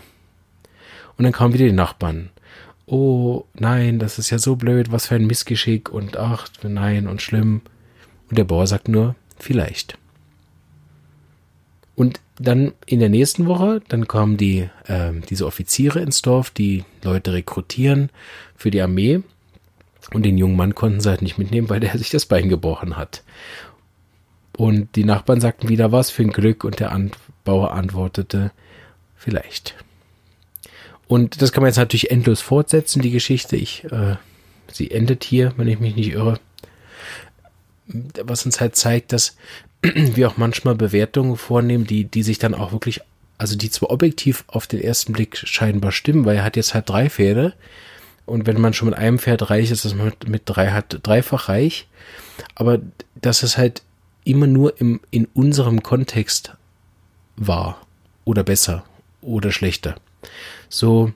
Und 1.18 1.26
dann 1.26 1.34
kamen 1.34 1.54
wieder 1.54 1.66
die 1.66 1.74
Nachbarn. 1.74 2.30
Oh, 2.86 3.44
nein, 3.54 4.00
das 4.00 4.20
ist 4.20 4.30
ja 4.30 4.40
so 4.40 4.56
blöd, 4.56 4.94
was 4.94 5.08
für 5.08 5.16
ein 5.16 5.28
Missgeschick 5.28 5.90
und 5.90 6.16
ach, 6.16 6.48
nein 6.64 7.10
und 7.10 7.22
schlimm. 7.22 7.60
Und 8.30 8.38
der 8.38 8.46
Bauer 8.46 8.68
sagt 8.68 8.88
nur, 8.88 9.16
vielleicht. 9.38 9.98
Und 11.94 12.22
dann 12.40 12.72
in 12.86 13.02
der 13.02 13.10
nächsten 13.10 13.48
Woche, 13.48 13.82
dann 13.90 14.08
kommen 14.08 14.38
die, 14.38 14.70
äh, 14.86 15.12
diese 15.30 15.46
Offiziere 15.46 16.00
ins 16.00 16.22
Dorf, 16.22 16.52
die 16.52 16.86
Leute 17.04 17.34
rekrutieren 17.34 18.12
für 18.56 18.72
die 18.72 18.82
Armee. 18.82 19.24
Und 20.14 20.24
den 20.24 20.38
jungen 20.38 20.56
Mann 20.56 20.74
konnten 20.74 21.02
sie 21.02 21.10
halt 21.10 21.22
nicht 21.22 21.38
mitnehmen, 21.38 21.70
weil 21.70 21.82
der 21.82 21.98
sich 21.98 22.12
das 22.12 22.26
Bein 22.26 22.48
gebrochen 22.48 22.96
hat. 22.96 23.24
Und 24.60 24.98
die 24.98 25.06
Nachbarn 25.06 25.40
sagten 25.40 25.70
wieder, 25.70 25.94
was 25.94 26.12
für 26.12 26.22
ein 26.22 26.34
Glück. 26.34 26.66
Und 26.66 26.82
der 26.82 26.94
Bauer 27.46 27.72
antwortete, 27.72 28.52
vielleicht. 29.16 29.74
Und 31.08 31.42
das 31.42 31.54
kann 31.54 31.64
man 31.64 31.70
jetzt 31.70 31.78
natürlich 31.78 32.12
endlos 32.12 32.42
fortsetzen, 32.42 33.02
die 33.02 33.10
Geschichte. 33.10 33.56
Ich, 33.56 33.86
äh, 33.86 34.18
sie 34.70 34.92
endet 34.92 35.24
hier, 35.24 35.54
wenn 35.56 35.70
ich 35.70 35.80
mich 35.80 35.96
nicht 35.96 36.12
irre. 36.12 36.42
Was 38.22 38.46
uns 38.46 38.60
halt 38.60 38.76
zeigt, 38.76 39.14
dass 39.14 39.38
wir 39.82 40.28
auch 40.28 40.36
manchmal 40.36 40.76
Bewertungen 40.76 41.38
vornehmen, 41.38 41.88
die, 41.88 42.04
die 42.04 42.24
sich 42.24 42.38
dann 42.38 42.54
auch 42.54 42.74
wirklich, 42.74 43.00
also 43.38 43.56
die 43.56 43.70
zwar 43.70 43.92
objektiv 43.92 44.44
auf 44.48 44.68
den 44.68 44.82
ersten 44.82 45.14
Blick 45.14 45.38
scheinbar 45.38 45.94
stimmen, 45.94 46.26
weil 46.26 46.36
er 46.36 46.44
hat 46.44 46.58
jetzt 46.58 46.74
halt 46.74 46.90
drei 46.90 47.10
Pferde. 47.10 47.54
Und 48.26 48.46
wenn 48.46 48.60
man 48.60 48.74
schon 48.74 48.90
mit 48.90 48.98
einem 48.98 49.20
Pferd 49.20 49.50
reich 49.50 49.72
ist, 49.72 49.86
dass 49.86 49.96
man 49.96 50.12
mit, 50.28 50.42
drei 50.48 50.72
hat, 50.72 51.00
dreifach 51.02 51.48
reich. 51.48 51.88
Aber 52.56 52.80
dass 53.16 53.42
es 53.42 53.58
halt 53.58 53.84
immer 54.24 54.48
nur 54.48 54.80
im, 54.80 55.00
in 55.12 55.26
unserem 55.34 55.84
Kontext 55.84 56.54
war. 57.36 57.82
Oder 58.26 58.44
besser. 58.44 58.84
Oder 59.22 59.52
schlechter. 59.52 59.96
So, 60.70 61.14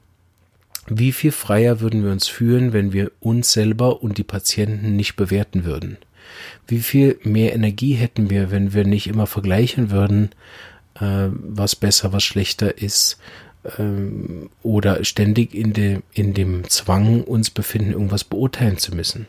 wie 0.87 1.11
viel 1.11 1.31
freier 1.31 1.79
würden 1.79 2.03
wir 2.03 2.11
uns 2.11 2.27
fühlen, 2.27 2.73
wenn 2.73 2.91
wir 2.91 3.11
uns 3.19 3.51
selber 3.51 4.01
und 4.03 4.17
die 4.17 4.23
Patienten 4.23 4.95
nicht 4.95 5.15
bewerten 5.15 5.63
würden? 5.63 5.97
Wie 6.67 6.79
viel 6.79 7.19
mehr 7.23 7.53
Energie 7.53 7.93
hätten 7.93 8.29
wir, 8.29 8.51
wenn 8.51 8.73
wir 8.73 8.85
nicht 8.85 9.07
immer 9.07 9.27
vergleichen 9.27 9.91
würden, 9.91 10.31
äh, 10.95 11.29
was 11.31 11.75
besser, 11.75 12.11
was 12.13 12.23
schlechter 12.23 12.77
ist, 12.79 13.17
äh, 13.63 14.47
oder 14.61 15.03
ständig 15.03 15.53
in, 15.53 15.73
de, 15.73 16.01
in 16.13 16.33
dem 16.33 16.69
Zwang 16.69 17.23
uns 17.23 17.49
befinden, 17.49 17.93
irgendwas 17.93 18.23
beurteilen 18.23 18.77
zu 18.77 18.95
müssen. 18.95 19.27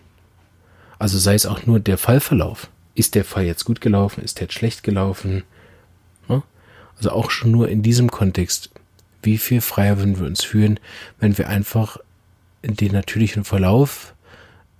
Also 0.98 1.18
sei 1.18 1.34
es 1.34 1.46
auch 1.46 1.66
nur 1.66 1.80
der 1.80 1.98
Fallverlauf. 1.98 2.70
Ist 2.94 3.14
der 3.14 3.24
Fall 3.24 3.44
jetzt 3.44 3.64
gut 3.64 3.80
gelaufen? 3.80 4.22
Ist 4.22 4.38
der 4.38 4.44
jetzt 4.44 4.54
schlecht 4.54 4.82
gelaufen? 4.82 5.42
Also 6.96 7.10
auch 7.10 7.30
schon 7.30 7.50
nur 7.50 7.68
in 7.68 7.82
diesem 7.82 8.10
Kontext. 8.10 8.70
Wie 9.22 9.38
viel 9.38 9.60
freier 9.60 9.98
würden 9.98 10.18
wir 10.18 10.26
uns 10.26 10.44
fühlen, 10.44 10.78
wenn 11.18 11.38
wir 11.38 11.48
einfach 11.48 11.98
den 12.62 12.92
natürlichen 12.92 13.44
Verlauf 13.44 14.14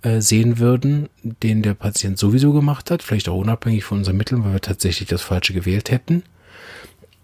äh, 0.01 0.21
sehen 0.21 0.59
würden, 0.59 1.09
den 1.23 1.61
der 1.61 1.73
Patient 1.73 2.17
sowieso 2.17 2.53
gemacht 2.53 2.89
hat, 2.91 3.03
vielleicht 3.03 3.29
auch 3.29 3.37
unabhängig 3.37 3.83
von 3.83 3.99
unseren 3.99 4.17
Mitteln, 4.17 4.43
weil 4.43 4.53
wir 4.53 4.61
tatsächlich 4.61 5.09
das 5.09 5.21
Falsche 5.21 5.53
gewählt 5.53 5.91
hätten. 5.91 6.23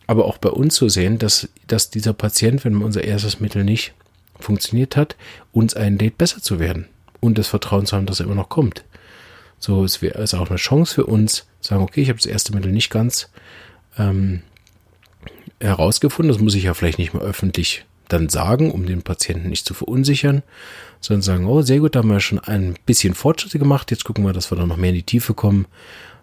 Aber 0.07 0.25
auch 0.25 0.37
bei 0.37 0.49
uns 0.49 0.75
zu 0.75 0.89
sehen, 0.89 1.19
dass, 1.19 1.47
dass 1.67 1.89
dieser 1.89 2.13
Patient, 2.13 2.65
wenn 2.65 2.81
unser 2.81 3.03
erstes 3.03 3.39
Mittel 3.39 3.63
nicht 3.63 3.93
funktioniert 4.39 4.97
hat, 4.97 5.15
uns 5.51 5.75
einlädt, 5.75 6.17
besser 6.17 6.41
zu 6.41 6.59
werden 6.59 6.87
und 7.19 7.37
das 7.37 7.47
Vertrauen 7.47 7.85
zu 7.85 7.95
haben, 7.95 8.07
dass 8.07 8.19
er 8.19 8.25
immer 8.25 8.35
noch 8.35 8.49
kommt. 8.49 8.83
So, 9.61 9.85
wäre 10.01 10.15
also 10.15 10.37
auch 10.37 10.49
eine 10.49 10.57
Chance 10.57 10.95
für 10.95 11.05
uns, 11.05 11.47
sagen, 11.61 11.83
okay, 11.83 12.01
ich 12.01 12.09
habe 12.09 12.19
das 12.19 12.25
erste 12.25 12.53
Mittel 12.53 12.71
nicht 12.71 12.89
ganz 12.89 13.29
ähm, 13.97 14.41
herausgefunden, 15.59 16.33
das 16.33 16.41
muss 16.41 16.55
ich 16.55 16.63
ja 16.63 16.73
vielleicht 16.73 16.97
nicht 16.97 17.13
mehr 17.13 17.23
öffentlich 17.23 17.85
dann 18.09 18.27
sagen, 18.27 18.71
um 18.71 18.85
den 18.85 19.03
Patienten 19.03 19.49
nicht 19.49 19.65
zu 19.65 19.73
verunsichern, 19.73 20.43
sondern 20.99 21.21
sagen, 21.21 21.45
oh, 21.45 21.61
sehr 21.61 21.79
gut, 21.79 21.95
da 21.95 21.99
haben 21.99 22.09
wir 22.09 22.19
schon 22.19 22.39
ein 22.39 22.75
bisschen 22.85 23.13
Fortschritte 23.13 23.59
gemacht, 23.59 23.91
jetzt 23.91 24.03
gucken 24.03 24.25
wir, 24.25 24.33
dass 24.33 24.51
wir 24.51 24.57
da 24.57 24.65
noch 24.65 24.77
mehr 24.77 24.89
in 24.89 24.95
die 24.95 25.03
Tiefe 25.03 25.33
kommen 25.33 25.65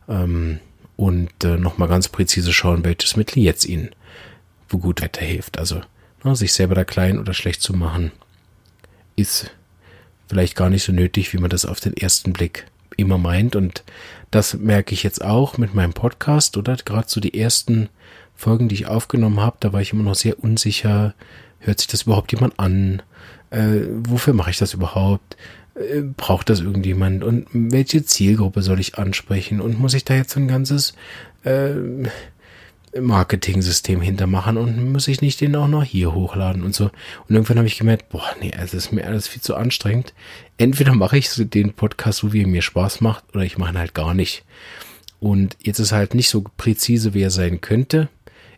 ähm, 0.09 0.59
und 0.97 1.45
äh, 1.45 1.57
nochmal 1.57 1.89
ganz 1.89 2.09
präzise 2.09 2.53
schauen, 2.53 2.85
welches 2.85 3.17
Mittel 3.17 3.43
jetzt 3.43 3.65
Ihnen 3.65 3.91
wo 4.69 4.79
gut 4.79 5.01
weiterhilft. 5.01 5.59
Also 5.59 5.81
na, 6.25 6.35
sich 6.35 6.53
selber 6.53 6.75
da 6.75 6.85
klein 6.85 7.19
oder 7.19 7.33
schlecht 7.33 7.63
zu 7.63 7.73
machen, 7.73 8.13
ist 9.17 9.51
vielleicht 10.29 10.57
gar 10.57 10.69
nicht 10.69 10.83
so 10.83 10.93
nötig, 10.93 11.33
wie 11.33 11.39
man 11.39 11.51
das 11.51 11.65
auf 11.65 11.81
den 11.81 11.97
ersten 11.97 12.33
Blick 12.33 12.67
immer 12.99 13.17
meint. 13.17 13.57
Und 13.57 13.83
das 14.31 14.55
merke 14.55 14.93
ich 14.93 15.03
jetzt 15.03 15.25
auch 15.25 15.57
mit 15.57 15.75
meinem 15.75 15.95
Podcast, 15.95 16.59
oder? 16.59 16.77
Gerade 16.77 17.09
so 17.09 17.21
die 17.21 17.39
ersten 17.39 17.89
Folgen, 18.35 18.69
die 18.69 18.75
ich 18.75 18.87
aufgenommen 18.87 19.41
habe, 19.41 19.57
da 19.61 19.73
war 19.73 19.81
ich 19.81 19.93
immer 19.93 20.05
noch 20.05 20.15
sehr 20.15 20.39
unsicher, 20.45 21.15
Hört 21.61 21.81
sich 21.81 21.89
das 21.89 22.03
überhaupt 22.03 22.33
jemand 22.33 22.59
an? 22.59 23.03
Äh, 23.51 23.87
wofür 23.91 24.33
mache 24.35 24.51
ich 24.51 24.59
das 24.59 24.75
überhaupt? 24.75 25.37
Äh, 25.75 26.03
braucht 26.03 26.51
das 26.51 26.61
irgendjemand? 26.61 27.25
Und 27.25 27.47
welche 27.53 28.05
Zielgruppe 28.05 28.63
soll 28.63 28.81
ich 28.81 28.99
ansprechen? 28.99 29.61
Und 29.61 29.79
muss 29.79 29.95
ich 29.95 30.05
da 30.05 30.15
jetzt 30.15 30.37
ein 30.37 30.49
ganzes 30.49 30.95
äh, 31.45 31.73
Marketing-System 32.99 34.01
hintermachen 34.01 34.57
und 34.57 34.93
muss 34.93 35.09
ich 35.09 35.21
nicht 35.21 35.41
den 35.41 35.57
auch 35.57 35.69
noch 35.69 35.85
hier 35.85 36.15
hochladen 36.15 36.63
und 36.63 36.75
so. 36.75 36.85
Und 37.29 37.35
irgendwann 37.35 37.59
habe 37.59 37.69
ich 37.69 37.79
gemerkt, 37.79 38.09
boah, 38.09 38.25
nee, 38.41 38.53
es 38.57 38.75
ist 38.75 38.93
mir 38.93 39.07
alles 39.07 39.29
viel 39.29 39.43
zu 39.43 39.57
anstrengend. 39.57 40.15
Entweder 40.57 40.95
mache 40.95 41.19
ich 41.19 41.29
den 41.37 41.73
Podcast 41.73 42.19
so, 42.21 42.33
wie 42.33 42.43
er 42.43 42.49
mir 42.49 42.63
Spaß 42.63 43.01
macht, 43.01 43.25
oder 43.35 43.45
ich 43.45 43.59
mache 43.59 43.73
ihn 43.73 43.79
halt 43.79 43.95
gar 43.95 44.15
nicht. 44.15 44.45
Und 45.21 45.57
jetzt 45.63 45.79
ist 45.79 45.93
halt 45.93 46.15
nicht 46.15 46.29
so 46.29 46.45
präzise, 46.57 47.15
wie 47.15 47.23
er 47.23 47.31
sein 47.31 47.61
könnte. 47.61 48.09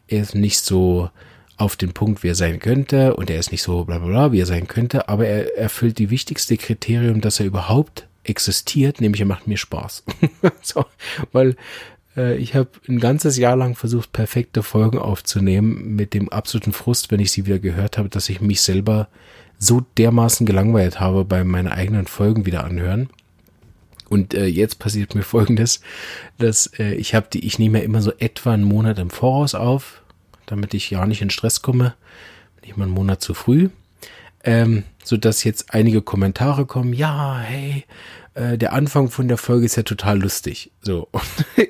Er 0.09 0.23
ist 0.23 0.35
nicht 0.35 0.61
so 0.61 1.11
auf 1.57 1.77
den 1.77 1.93
Punkt, 1.93 2.23
wie 2.23 2.29
er 2.29 2.35
sein 2.35 2.59
könnte 2.59 3.15
und 3.17 3.29
er 3.29 3.39
ist 3.39 3.53
nicht 3.53 3.63
so 3.63 3.85
bla 3.85 3.99
bla 3.99 4.09
bla, 4.09 4.33
wie 4.33 4.41
er 4.41 4.47
sein 4.47 4.67
könnte, 4.67 5.09
aber 5.09 5.27
er 5.27 5.59
erfüllt 5.59 5.99
die 5.99 6.09
wichtigste 6.09 6.57
Kriterium, 6.57 7.21
dass 7.21 7.39
er 7.39 7.47
überhaupt 7.47 8.07
existiert, 8.25 9.01
nämlich 9.01 9.21
er 9.21 9.27
macht 9.27 9.47
mir 9.47 9.59
Spaß. 9.59 10.05
so, 10.63 10.87
weil 11.33 11.57
ich 12.17 12.55
habe 12.55 12.71
ein 12.89 12.99
ganzes 12.99 13.37
Jahr 13.37 13.57
lang 13.57 13.77
versucht, 13.77 14.13
perfekte 14.13 14.63
Folgen 14.63 14.99
aufzunehmen, 14.99 15.95
mit 15.95 16.13
dem 16.13 16.29
absoluten 16.29 16.73
Frust, 16.73 17.11
wenn 17.11 17.21
ich 17.21 17.31
sie 17.31 17.47
wieder 17.47 17.59
gehört 17.59 17.99
habe, 17.99 18.09
dass 18.09 18.29
ich 18.29 18.41
mich 18.41 18.63
selber 18.63 19.09
so 19.59 19.83
dermaßen 19.99 20.47
gelangweilt 20.47 20.99
habe 20.99 21.25
bei 21.25 21.45
meinen 21.45 21.69
eigenen 21.69 22.07
Folgen 22.07 22.47
wieder 22.47 22.65
anhören. 22.65 23.11
Und 24.09 24.35
äh, 24.35 24.47
jetzt 24.47 24.81
passiert 24.81 25.15
mir 25.15 25.23
Folgendes, 25.23 25.81
dass 26.39 26.67
äh, 26.79 26.95
ich 26.95 27.15
habe 27.15 27.29
die, 27.33 27.47
ich 27.47 27.61
nehme 27.61 27.79
ja 27.79 27.85
immer 27.85 28.03
so 28.03 28.13
etwa 28.19 28.53
einen 28.53 28.65
Monat 28.65 28.99
im 28.99 29.11
Voraus 29.11 29.55
auf, 29.55 30.03
damit 30.47 30.75
ich 30.75 30.91
ja 30.91 31.07
nicht 31.07 31.23
in 31.23 31.31
Stress 31.31 31.63
komme. 31.63 31.95
Bin 32.61 32.71
ich 32.71 32.77
mal 32.77 32.85
einen 32.85 32.95
Monat 32.95 33.23
zu 33.23 33.35
früh. 33.35 33.69
Ähm, 34.43 34.83
so 35.05 35.17
dass 35.17 35.45
jetzt 35.45 35.75
einige 35.75 36.03
Kommentare 36.03 36.67
kommen. 36.67 36.93
Ja, 36.93 37.39
hey, 37.39 37.85
äh, 38.41 38.57
der 38.57 38.73
Anfang 38.73 39.11
von 39.11 39.29
der 39.29 39.37
Folge 39.37 39.67
ist 39.67 39.77
ja 39.77 39.83
total 39.83 40.21
lustig. 40.21 40.71
So, 40.81 41.09
und 41.13 41.23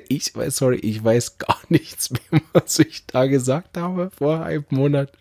ich 0.07 0.33
weiß, 0.33 0.55
sorry, 0.55 0.77
ich 0.77 1.03
weiß 1.03 1.37
gar 1.37 1.59
nichts 1.69 2.11
mehr, 2.11 2.41
was 2.53 2.79
ich 2.79 3.05
da 3.07 3.25
gesagt 3.25 3.77
habe 3.77 4.09
vor 4.17 4.43
einem 4.43 4.65
Monat. 4.69 5.11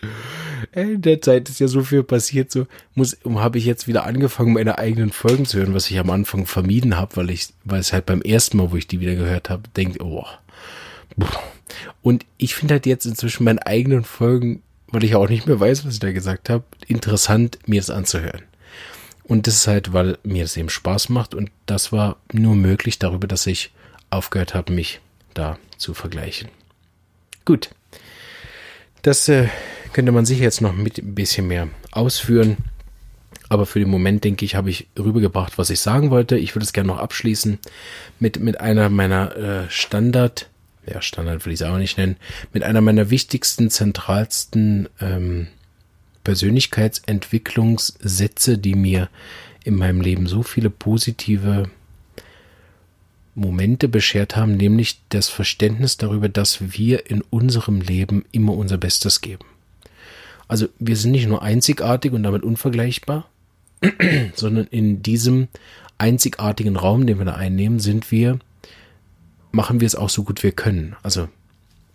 In 0.72 1.02
der 1.02 1.20
Zeit 1.20 1.48
ist 1.48 1.58
ja 1.58 1.68
so 1.68 1.82
viel 1.82 2.02
passiert, 2.02 2.52
so 2.52 2.66
muss, 2.94 3.16
habe 3.24 3.58
ich 3.58 3.64
jetzt 3.64 3.88
wieder 3.88 4.04
angefangen, 4.04 4.52
meine 4.52 4.78
eigenen 4.78 5.10
Folgen 5.10 5.44
zu 5.44 5.58
hören, 5.58 5.74
was 5.74 5.90
ich 5.90 5.98
am 5.98 6.10
Anfang 6.10 6.46
vermieden 6.46 6.96
habe, 6.96 7.16
weil 7.16 7.30
ich, 7.30 7.48
weil 7.64 7.80
es 7.80 7.92
halt 7.92 8.06
beim 8.06 8.22
ersten 8.22 8.56
Mal, 8.56 8.70
wo 8.70 8.76
ich 8.76 8.86
die 8.86 9.00
wieder 9.00 9.16
gehört 9.16 9.50
habe, 9.50 9.62
denke, 9.76 10.04
oh. 10.04 10.26
Und 12.02 12.24
ich 12.36 12.54
finde 12.54 12.74
halt 12.74 12.86
jetzt 12.86 13.06
inzwischen 13.06 13.44
meine 13.44 13.66
eigenen 13.66 14.04
Folgen, 14.04 14.62
weil 14.88 15.04
ich 15.04 15.14
auch 15.16 15.28
nicht 15.28 15.46
mehr 15.46 15.58
weiß, 15.58 15.84
was 15.84 15.94
ich 15.94 16.00
da 16.00 16.12
gesagt 16.12 16.48
habe, 16.48 16.64
interessant, 16.86 17.58
mir 17.66 17.80
das 17.80 17.90
anzuhören. 17.90 18.42
Und 19.30 19.46
das 19.46 19.54
ist 19.54 19.66
halt, 19.68 19.92
weil 19.92 20.18
mir 20.24 20.42
das 20.42 20.56
eben 20.56 20.68
Spaß 20.68 21.08
macht 21.08 21.36
und 21.36 21.52
das 21.64 21.92
war 21.92 22.16
nur 22.32 22.56
möglich 22.56 22.98
darüber, 22.98 23.28
dass 23.28 23.46
ich 23.46 23.70
aufgehört 24.10 24.54
habe, 24.54 24.72
mich 24.72 24.98
da 25.34 25.56
zu 25.78 25.94
vergleichen. 25.94 26.48
Gut. 27.44 27.70
Das 29.02 29.28
äh, 29.28 29.46
könnte 29.92 30.10
man 30.10 30.26
sicher 30.26 30.42
jetzt 30.42 30.60
noch 30.60 30.72
mit 30.72 30.98
ein 30.98 31.14
bisschen 31.14 31.46
mehr 31.46 31.68
ausführen. 31.92 32.56
Aber 33.48 33.66
für 33.66 33.78
den 33.78 33.88
Moment, 33.88 34.24
denke 34.24 34.44
ich, 34.44 34.56
habe 34.56 34.68
ich 34.68 34.88
rübergebracht, 34.98 35.58
was 35.58 35.70
ich 35.70 35.78
sagen 35.78 36.10
wollte. 36.10 36.36
Ich 36.36 36.56
würde 36.56 36.64
es 36.64 36.72
gerne 36.72 36.88
noch 36.88 36.98
abschließen 36.98 37.60
mit, 38.18 38.40
mit 38.40 38.60
einer 38.60 38.88
meiner 38.88 39.36
äh, 39.36 39.70
Standard, 39.70 40.48
ja, 40.92 41.00
Standard 41.00 41.46
will 41.46 41.52
ich 41.52 41.60
es 41.60 41.66
auch 41.68 41.78
nicht 41.78 41.98
nennen, 41.98 42.16
mit 42.52 42.64
einer 42.64 42.80
meiner 42.80 43.10
wichtigsten, 43.10 43.70
zentralsten 43.70 44.88
ähm, 45.00 45.46
Persönlichkeitsentwicklungssätze, 46.24 48.58
die 48.58 48.74
mir 48.74 49.08
in 49.64 49.76
meinem 49.76 50.00
Leben 50.00 50.26
so 50.26 50.42
viele 50.42 50.70
positive 50.70 51.70
Momente 53.34 53.88
beschert 53.88 54.36
haben, 54.36 54.56
nämlich 54.56 55.00
das 55.08 55.28
Verständnis 55.28 55.96
darüber, 55.96 56.28
dass 56.28 56.76
wir 56.76 57.10
in 57.10 57.22
unserem 57.22 57.80
Leben 57.80 58.24
immer 58.32 58.54
unser 58.54 58.78
Bestes 58.78 59.20
geben. 59.20 59.44
Also 60.48 60.68
wir 60.78 60.96
sind 60.96 61.12
nicht 61.12 61.28
nur 61.28 61.42
einzigartig 61.42 62.12
und 62.12 62.22
damit 62.22 62.42
unvergleichbar, 62.42 63.28
sondern 64.34 64.66
in 64.66 65.02
diesem 65.02 65.48
einzigartigen 65.96 66.76
Raum, 66.76 67.06
den 67.06 67.18
wir 67.18 67.24
da 67.24 67.34
einnehmen, 67.34 67.78
sind 67.78 68.10
wir, 68.10 68.38
machen 69.52 69.80
wir 69.80 69.86
es 69.86 69.94
auch 69.94 70.10
so 70.10 70.24
gut 70.24 70.42
wir 70.42 70.52
können. 70.52 70.96
Also 71.02 71.28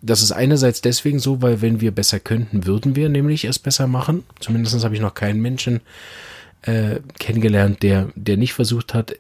das 0.06 0.22
ist 0.22 0.32
einerseits 0.32 0.82
deswegen 0.82 1.20
so, 1.20 1.42
weil 1.42 1.62
wenn 1.62 1.82
wir 1.82 1.92
besser 1.92 2.20
könnten, 2.20 2.66
würden 2.66 2.96
wir 2.96 3.10
nämlich 3.10 3.46
es 3.46 3.58
besser 3.58 3.88
machen. 3.88 4.24
Zumindest 4.40 4.84
habe 4.84 4.94
ich 4.94 5.02
noch 5.02 5.16
keinen 5.16 5.42
Menschen 5.42 5.82
äh, 6.62 7.00
kennengelernt, 7.20 7.82
der, 7.82 8.10
der 8.16 8.38
nicht 8.38 8.54
versucht 8.54 8.94
hat, 8.94 9.16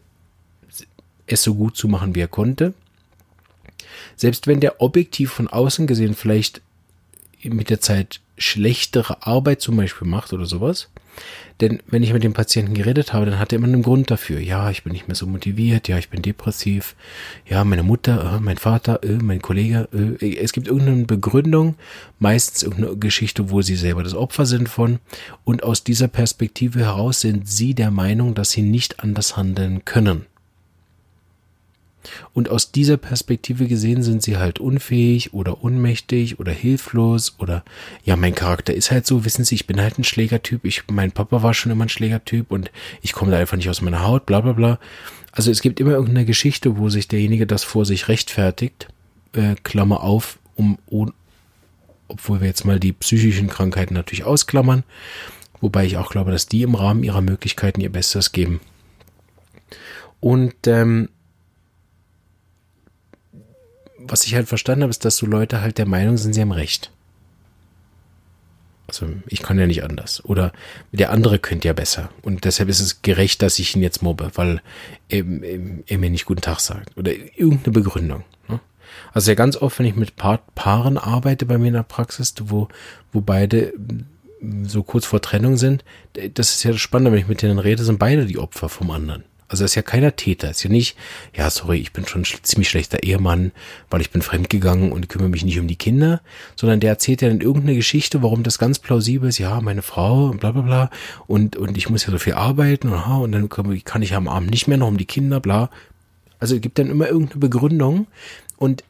es 1.28 1.41
so 1.41 1.56
gut 1.56 1.76
zu 1.76 1.88
machen, 1.88 2.13
wie 2.13 2.21
er 2.21 2.28
konnte. 2.28 2.74
Selbst 4.15 4.45
wenn 4.45 4.60
der 4.60 4.80
objektiv 4.80 5.32
von 5.32 5.48
außen 5.48 5.88
gesehen 5.88 6.13
vielleicht 6.13 6.62
mit 7.43 7.69
der 7.69 7.82
Zeit 7.82 8.21
schlechtere 8.38 9.26
Arbeit 9.26 9.62
zum 9.62 9.78
Beispiel 9.78 10.08
macht 10.08 10.34
oder 10.34 10.45
sowas, 10.45 10.89
denn 11.62 11.82
wenn 11.88 12.04
ich 12.04 12.12
mit 12.12 12.24
dem 12.24 12.34
Patienten 12.34 12.74
geredet 12.74 13.13
habe, 13.13 13.26
dann 13.26 13.39
hat 13.39 13.54
er 13.54 13.58
immer 13.58 13.67
einen 13.67 13.82
Grund 13.82 14.12
dafür. 14.12 14.39
Ja, 14.39 14.69
ich 14.69 14.84
bin 14.84 14.91
nicht 14.91 15.08
mehr 15.08 15.15
so 15.15 15.26
motiviert, 15.26 15.88
ja, 15.88 15.98
ich 15.98 16.10
bin 16.10 16.21
depressiv, 16.21 16.95
ja, 17.48 17.63
meine 17.63 17.84
Mutter, 17.84 18.36
äh, 18.36 18.39
mein 18.41 18.58
Vater, 18.58 19.04
äh, 19.04 19.13
mein 19.21 19.41
Kollege. 19.41 19.88
Äh, 19.93 20.36
es 20.36 20.52
gibt 20.52 20.67
irgendeine 20.67 21.06
Begründung, 21.06 21.76
meistens 22.19 22.63
irgendeine 22.63 22.98
Geschichte, 22.98 23.50
wo 23.50 23.62
sie 23.62 23.76
selber 23.76 24.04
das 24.04 24.15
Opfer 24.15 24.45
sind 24.45 24.67
von. 24.67 25.00
Und 25.45 25.63
aus 25.63 25.84
dieser 25.84 26.10
Perspektive 26.10 26.80
heraus 26.80 27.21
sind 27.21 27.48
sie 27.48 27.74
der 27.74 27.91
Meinung, 27.91 28.36
dass 28.36 28.52
sie 28.52 28.62
nicht 28.62 29.00
anders 29.00 29.38
handeln 29.38 29.86
können. 29.86 30.26
Und 32.34 32.50
aus 32.50 32.72
dieser 32.72 32.98
Perspektive 32.98 33.68
gesehen 33.68 34.04
sind 34.04 34.24
sie 34.24 34.38
halt 34.38 34.60
unfähig 34.60 35.34
oder 35.34 35.63
unmächtig 35.63 36.39
oder 36.39 36.52
hilflos 36.52 37.36
oder 37.39 37.63
ja, 38.04 38.15
mein 38.15 38.36
Charakter 38.36 38.74
ist 38.74 38.91
halt 38.91 39.06
so, 39.06 39.26
wissen 39.26 39.46
Sie, 39.46 39.56
ich 39.56 39.68
bin 39.68 39.82
halt 39.82 39.98
ein 39.98 40.04
Schlägertyp. 40.04 40.65
Ich, 40.65 40.84
mein 40.91 41.12
Papa 41.12 41.44
war 41.44 41.54
schon 41.54 41.72
immer 41.72 41.86
ein 41.86 41.89
Schlägertyp 41.89 42.52
und 42.52 42.72
ich 43.02 43.13
komme 43.13 43.32
da 43.32 43.38
einfach 43.38 43.58
nicht 43.58 43.70
aus 43.70 43.82
meiner 43.82 44.06
Haut, 44.06 44.26
bla 44.26 44.41
bla 44.41 44.54
bla. 44.54 44.80
Also 45.32 45.52
es 45.52 45.62
gibt 45.62 45.80
immer 45.80 45.91
irgendeine 45.91 46.26
Geschichte, 46.26 46.78
wo 46.78 46.89
sich 46.89 47.08
derjenige 47.08 47.46
das 47.48 47.63
vor 47.63 47.86
sich 47.86 48.08
rechtfertigt, 48.08 48.88
äh, 49.34 49.56
Klammer 49.63 50.02
auf, 50.02 50.39
um, 50.56 50.78
um 50.86 51.13
obwohl 52.08 52.39
wir 52.39 52.48
jetzt 52.48 52.65
mal 52.65 52.80
die 52.80 52.94
psychischen 52.94 53.48
Krankheiten 53.48 53.94
natürlich 53.94 54.24
ausklammern, 54.24 54.84
wobei 55.60 55.86
ich 55.86 55.98
auch 55.98 56.12
glaube, 56.12 56.32
dass 56.32 56.48
die 56.48 56.62
im 56.62 56.76
Rahmen 56.76 57.04
ihrer 57.04 57.22
Möglichkeiten 57.22 57.82
ihr 57.82 57.91
Bestes 57.91 58.32
geben. 58.32 58.62
Und 60.20 60.68
ähm, 60.68 61.10
was 64.08 64.26
ich 64.26 64.36
halt 64.36 64.48
verstanden 64.48 64.84
habe, 64.84 64.91
ist, 64.91 65.06
dass 65.06 65.18
so 65.18 65.26
Leute 65.26 65.62
halt 65.62 65.78
der 65.78 65.88
Meinung 65.88 66.18
sind, 66.18 66.34
sie 66.34 66.41
haben 66.41 66.52
Recht. 66.52 66.91
Also 68.88 69.08
ich 69.28 69.41
kann 69.41 69.58
ja 69.58 69.65
nicht 69.65 69.84
anders. 69.84 70.24
Oder 70.26 70.52
der 70.91 71.12
andere 71.12 71.39
könnte 71.39 71.68
ja 71.68 71.74
besser. 71.74 72.10
Und 72.22 72.46
deshalb 72.46 72.70
ist 72.70 72.80
es 72.80 73.02
gerecht, 73.02 73.41
dass 73.41 73.58
ich 73.58 73.76
ihn 73.76 73.82
jetzt 73.82 74.04
mobbe, 74.04 74.32
weil 74.36 74.62
er, 75.10 75.24
er 75.88 75.98
mir 75.98 76.10
nicht 76.10 76.26
guten 76.26 76.41
Tag 76.41 76.60
sagt. 76.60 76.96
Oder 76.98 77.12
irgendeine 77.13 77.74
Begründung. 77.74 78.24
Ne? 78.48 78.60
Also 79.12 79.32
ja 79.32 79.36
ganz 79.36 79.58
oft, 79.58 79.80
wenn 79.80 79.88
ich 79.88 79.96
mit 79.96 80.15
pa 80.15 80.38
Paaren 80.54 80.98
arbeite 80.98 81.46
bei 81.46 81.58
mir 81.58 81.68
in 81.68 81.74
der 81.74 81.84
Praxis, 81.84 82.36
wo, 82.44 82.68
wo 83.12 83.22
beide 83.22 83.74
so 84.63 84.84
kurz 84.84 85.06
vor 85.06 85.22
Trennung 85.22 85.58
sind, 85.58 85.84
das 86.36 86.52
ist 86.52 86.63
ja 86.63 86.72
das 86.72 86.82
Spannende, 86.82 87.12
wenn 87.12 87.20
ich 87.20 87.28
mit 87.28 87.41
denen 87.41 87.58
rede, 87.58 87.84
sind 87.84 87.98
beide 87.98 88.26
die 88.26 88.38
Opfer 88.38 88.70
vom 88.70 88.91
anderen. 88.91 89.24
Also 89.47 89.63
ist 89.63 89.75
ja 89.75 89.84
keiner 89.84 90.15
Täter. 90.15 90.49
Ist 90.49 90.63
ja 90.63 90.69
nicht, 90.69 90.97
ja, 91.36 91.49
sorry, 91.49 91.77
ich 91.77 91.93
bin 91.93 92.08
schon 92.08 92.21
ein 92.21 92.43
ziemlich 92.43 92.69
schlechter 92.69 93.03
Ehemann, 93.03 93.51
weil 93.89 94.01
ich 94.01 94.10
bin 94.10 94.21
fremdgegangen 94.21 94.91
und 94.91 95.08
kümmere 95.08 95.29
mich 95.29 95.45
nicht 95.45 95.60
um 95.60 95.67
die 95.67 95.75
Kinder, 95.75 96.21
sondern 96.55 96.79
der 96.79 96.89
erzählt 96.89 97.21
ja 97.21 97.27
dann 97.27 97.41
irgendeine 97.41 97.75
Geschichte, 97.75 98.23
warum 98.23 98.41
das 98.43 98.58
ganz 98.58 98.79
plausibel 98.79 99.29
ist. 99.29 99.38
Ja, 99.38 99.62
meine 99.62 99.84
Frau 99.84 100.25
und 100.25 100.39
bla 100.39 100.51
bla 100.51 100.62
bla 100.62 100.89
und, 101.27 101.58
und 101.58 101.77
ich 101.77 101.89
muss 101.89 102.05
ja 102.05 102.12
so 102.12 102.17
viel 102.17 102.34
arbeiten 102.34 102.89
und, 102.89 102.99
und 102.99 103.31
dann 103.31 103.49
kann 103.49 104.01
ich 104.01 104.15
am 104.15 104.27
Abend 104.27 104.49
nicht 104.49 104.67
mehr 104.67 104.77
noch 104.77 104.88
um 104.88 104.97
die 104.97 105.05
Kinder, 105.05 105.39
bla. 105.39 105.69
Also 106.39 106.55
es 106.55 106.62
gibt 106.62 106.79
dann 106.79 106.89
immer 106.89 107.08
irgendeine 107.08 107.39
Begründung 107.39 108.08
und 108.58 108.84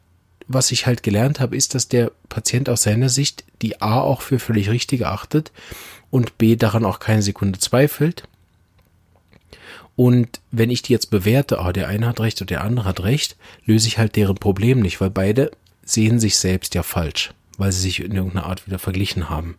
was 0.48 0.70
ich 0.70 0.86
halt 0.86 1.02
gelernt 1.02 1.40
habe, 1.40 1.56
ist, 1.56 1.74
dass 1.74 1.88
der 1.88 2.12
Patient 2.28 2.68
aus 2.68 2.84
seiner 2.84 3.08
Sicht 3.08 3.44
die 3.62 3.82
A 3.82 4.00
auch 4.00 4.22
für 4.22 4.38
völlig 4.38 4.70
richtig 4.70 5.00
erachtet 5.02 5.50
und 6.10 6.38
B 6.38 6.56
daran 6.56 6.84
auch 6.84 7.00
keine 7.00 7.22
Sekunde 7.22 7.58
zweifelt 7.58 8.28
und 9.96 10.40
wenn 10.50 10.70
ich 10.70 10.82
die 10.82 10.92
jetzt 10.92 11.10
bewerte, 11.10 11.58
ah, 11.58 11.72
der 11.72 11.88
eine 11.88 12.06
hat 12.06 12.20
recht 12.20 12.40
und 12.42 12.50
der 12.50 12.62
andere 12.62 12.86
hat 12.86 13.02
recht, 13.02 13.36
löse 13.64 13.88
ich 13.88 13.96
halt 13.98 14.14
deren 14.14 14.36
Problem 14.36 14.80
nicht, 14.80 15.00
weil 15.00 15.10
beide 15.10 15.50
sehen 15.84 16.20
sich 16.20 16.36
selbst 16.36 16.74
ja 16.74 16.82
falsch, 16.82 17.32
weil 17.56 17.72
sie 17.72 17.80
sich 17.80 18.00
in 18.00 18.12
irgendeiner 18.12 18.46
Art 18.46 18.66
wieder 18.66 18.78
verglichen 18.78 19.30
haben. 19.30 19.56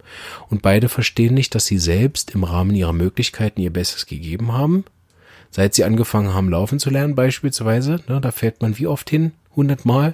Und 0.49 0.61
beide 0.61 0.89
verstehen 0.89 1.33
nicht, 1.33 1.55
dass 1.55 1.65
sie 1.65 1.79
selbst 1.79 2.35
im 2.35 2.43
Rahmen 2.43 2.75
ihrer 2.75 2.93
Möglichkeiten 2.93 3.61
ihr 3.61 3.73
Bestes 3.73 4.05
gegeben 4.05 4.53
haben. 4.53 4.85
Seit 5.49 5.73
sie 5.73 5.85
angefangen 5.85 6.33
haben, 6.33 6.49
laufen 6.49 6.77
zu 6.77 6.91
lernen, 6.91 7.15
beispielsweise, 7.15 8.01
ne, 8.07 8.21
da 8.21 8.31
fährt 8.31 8.61
man 8.61 8.77
wie 8.77 8.87
oft 8.87 9.09
hin? 9.09 9.31
Hundertmal. 9.55 10.13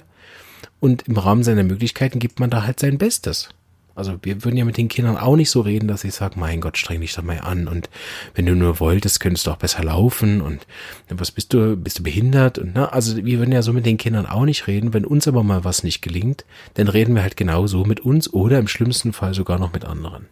Und 0.80 1.06
im 1.06 1.18
Rahmen 1.18 1.44
seiner 1.44 1.64
Möglichkeiten 1.64 2.18
gibt 2.18 2.40
man 2.40 2.48
da 2.50 2.62
halt 2.62 2.80
sein 2.80 2.96
Bestes. 2.96 3.50
Also 3.94 4.18
wir 4.22 4.44
würden 4.44 4.56
ja 4.56 4.64
mit 4.64 4.76
den 4.76 4.88
Kindern 4.88 5.16
auch 5.16 5.36
nicht 5.36 5.50
so 5.50 5.60
reden, 5.60 5.86
dass 5.86 6.02
ich 6.02 6.14
sage, 6.14 6.38
mein 6.38 6.60
Gott, 6.60 6.76
streng 6.76 7.00
dich 7.00 7.14
doch 7.14 7.22
mal 7.22 7.38
an. 7.38 7.68
Und 7.68 7.88
wenn 8.34 8.46
du 8.46 8.56
nur 8.56 8.80
wolltest, 8.80 9.20
könntest 9.20 9.46
du 9.46 9.52
auch 9.52 9.56
besser 9.56 9.84
laufen. 9.84 10.40
Und 10.40 10.66
was 11.08 11.30
bist 11.30 11.52
du, 11.52 11.76
bist 11.76 12.00
du 12.00 12.02
behindert? 12.02 12.58
Und 12.58 12.72
na, 12.74 12.86
also 12.86 13.16
wir 13.24 13.38
würden 13.38 13.52
ja 13.52 13.62
so 13.62 13.72
mit 13.72 13.86
den 13.86 13.96
Kindern 13.96 14.26
auch 14.26 14.44
nicht 14.44 14.66
reden, 14.66 14.92
wenn 14.94 15.04
uns 15.04 15.28
aber 15.28 15.44
mal 15.44 15.62
was 15.64 15.84
nicht 15.84 16.02
gelingt, 16.02 16.44
dann 16.74 16.88
reden 16.88 17.14
wir 17.14 17.22
halt 17.22 17.36
genau 17.36 17.66
so 17.66 17.84
mit 17.84 18.00
uns 18.00 18.32
oder 18.32 18.58
im 18.58 18.68
schlimmsten 18.68 19.12
Fall 19.12 19.34
sogar 19.34 19.58
noch 19.58 19.72
mit 19.72 19.84
anderen. 19.84 20.26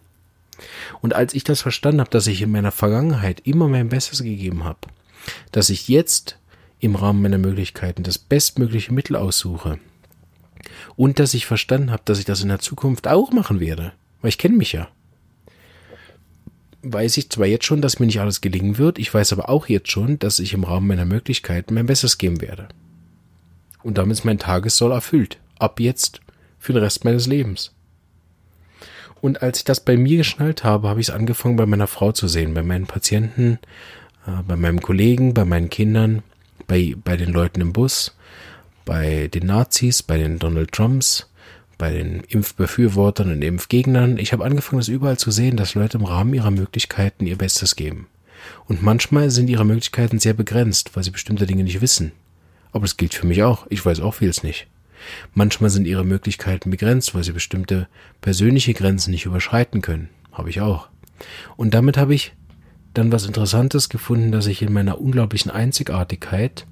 Und 1.00 1.14
als 1.14 1.34
ich 1.34 1.44
das 1.44 1.62
verstanden 1.62 2.00
habe, 2.00 2.10
dass 2.10 2.26
ich 2.26 2.42
in 2.42 2.50
meiner 2.50 2.72
Vergangenheit 2.72 3.40
immer 3.44 3.68
mein 3.68 3.88
Bestes 3.88 4.22
gegeben 4.22 4.64
habe, 4.64 4.78
dass 5.50 5.70
ich 5.70 5.88
jetzt 5.88 6.38
im 6.80 6.96
Rahmen 6.96 7.22
meiner 7.22 7.38
Möglichkeiten 7.38 8.02
das 8.02 8.18
bestmögliche 8.18 8.92
Mittel 8.92 9.16
aussuche, 9.16 9.78
und 10.96 11.18
dass 11.18 11.34
ich 11.34 11.46
verstanden 11.46 11.90
habe, 11.90 12.02
dass 12.04 12.18
ich 12.18 12.24
das 12.24 12.42
in 12.42 12.48
der 12.48 12.58
Zukunft 12.58 13.08
auch 13.08 13.32
machen 13.32 13.60
werde. 13.60 13.92
Weil 14.20 14.30
ich 14.30 14.38
kenne 14.38 14.56
mich 14.56 14.72
ja. 14.72 14.88
Weiß 16.82 17.16
ich 17.16 17.30
zwar 17.30 17.46
jetzt 17.46 17.64
schon, 17.64 17.80
dass 17.80 17.98
mir 17.98 18.06
nicht 18.06 18.20
alles 18.20 18.40
gelingen 18.40 18.78
wird, 18.78 18.98
ich 18.98 19.12
weiß 19.12 19.32
aber 19.32 19.48
auch 19.48 19.68
jetzt 19.68 19.90
schon, 19.90 20.18
dass 20.18 20.40
ich 20.40 20.52
im 20.52 20.64
Rahmen 20.64 20.88
meiner 20.88 21.04
Möglichkeiten 21.04 21.74
mein 21.74 21.86
Bestes 21.86 22.18
geben 22.18 22.40
werde. 22.40 22.68
Und 23.82 23.98
damit 23.98 24.18
ist 24.18 24.24
mein 24.24 24.38
Tagessoll 24.38 24.92
erfüllt. 24.92 25.38
Ab 25.58 25.80
jetzt 25.80 26.20
für 26.58 26.72
den 26.72 26.82
Rest 26.82 27.04
meines 27.04 27.26
Lebens. 27.26 27.72
Und 29.20 29.42
als 29.42 29.58
ich 29.58 29.64
das 29.64 29.80
bei 29.80 29.96
mir 29.96 30.18
geschnallt 30.18 30.64
habe, 30.64 30.88
habe 30.88 31.00
ich 31.00 31.08
es 31.08 31.14
angefangen 31.14 31.56
bei 31.56 31.66
meiner 31.66 31.86
Frau 31.86 32.10
zu 32.10 32.26
sehen, 32.26 32.54
bei 32.54 32.64
meinen 32.64 32.86
Patienten, 32.86 33.60
äh, 34.26 34.42
bei 34.46 34.56
meinem 34.56 34.82
Kollegen, 34.82 35.32
bei 35.32 35.44
meinen 35.44 35.70
Kindern, 35.70 36.22
bei, 36.66 36.96
bei 37.02 37.16
den 37.16 37.32
Leuten 37.32 37.60
im 37.60 37.72
Bus, 37.72 38.16
bei 38.84 39.28
den 39.28 39.46
Nazis, 39.46 40.02
bei 40.02 40.18
den 40.18 40.38
Donald 40.38 40.72
Trumps, 40.72 41.28
bei 41.78 41.92
den 41.92 42.20
Impfbefürwortern 42.28 43.32
und 43.32 43.42
Impfgegnern. 43.42 44.18
Ich 44.18 44.32
habe 44.32 44.44
angefangen, 44.44 44.78
das 44.78 44.88
überall 44.88 45.18
zu 45.18 45.30
sehen, 45.30 45.56
dass 45.56 45.74
Leute 45.74 45.98
im 45.98 46.04
Rahmen 46.04 46.34
ihrer 46.34 46.50
Möglichkeiten 46.50 47.26
ihr 47.26 47.36
Bestes 47.36 47.76
geben. 47.76 48.06
Und 48.66 48.82
manchmal 48.82 49.30
sind 49.30 49.48
ihre 49.48 49.64
Möglichkeiten 49.64 50.18
sehr 50.18 50.34
begrenzt, 50.34 50.94
weil 50.94 51.04
sie 51.04 51.10
bestimmte 51.10 51.46
Dinge 51.46 51.64
nicht 51.64 51.80
wissen. 51.80 52.12
Aber 52.72 52.82
das 52.82 52.96
gilt 52.96 53.14
für 53.14 53.26
mich 53.26 53.42
auch. 53.42 53.66
Ich 53.68 53.84
weiß 53.84 54.00
auch 54.00 54.14
vieles 54.14 54.42
nicht. 54.42 54.66
Manchmal 55.34 55.70
sind 55.70 55.86
ihre 55.86 56.04
Möglichkeiten 56.04 56.70
begrenzt, 56.70 57.14
weil 57.14 57.24
sie 57.24 57.32
bestimmte 57.32 57.88
persönliche 58.20 58.74
Grenzen 58.74 59.10
nicht 59.10 59.26
überschreiten 59.26 59.82
können. 59.82 60.08
Habe 60.32 60.50
ich 60.50 60.60
auch. 60.60 60.88
Und 61.56 61.74
damit 61.74 61.96
habe 61.96 62.14
ich 62.14 62.32
dann 62.94 63.12
was 63.12 63.26
Interessantes 63.26 63.88
gefunden, 63.88 64.32
dass 64.32 64.46
ich 64.46 64.62
in 64.62 64.72
meiner 64.72 65.00
unglaublichen 65.00 65.50
Einzigartigkeit 65.50 66.66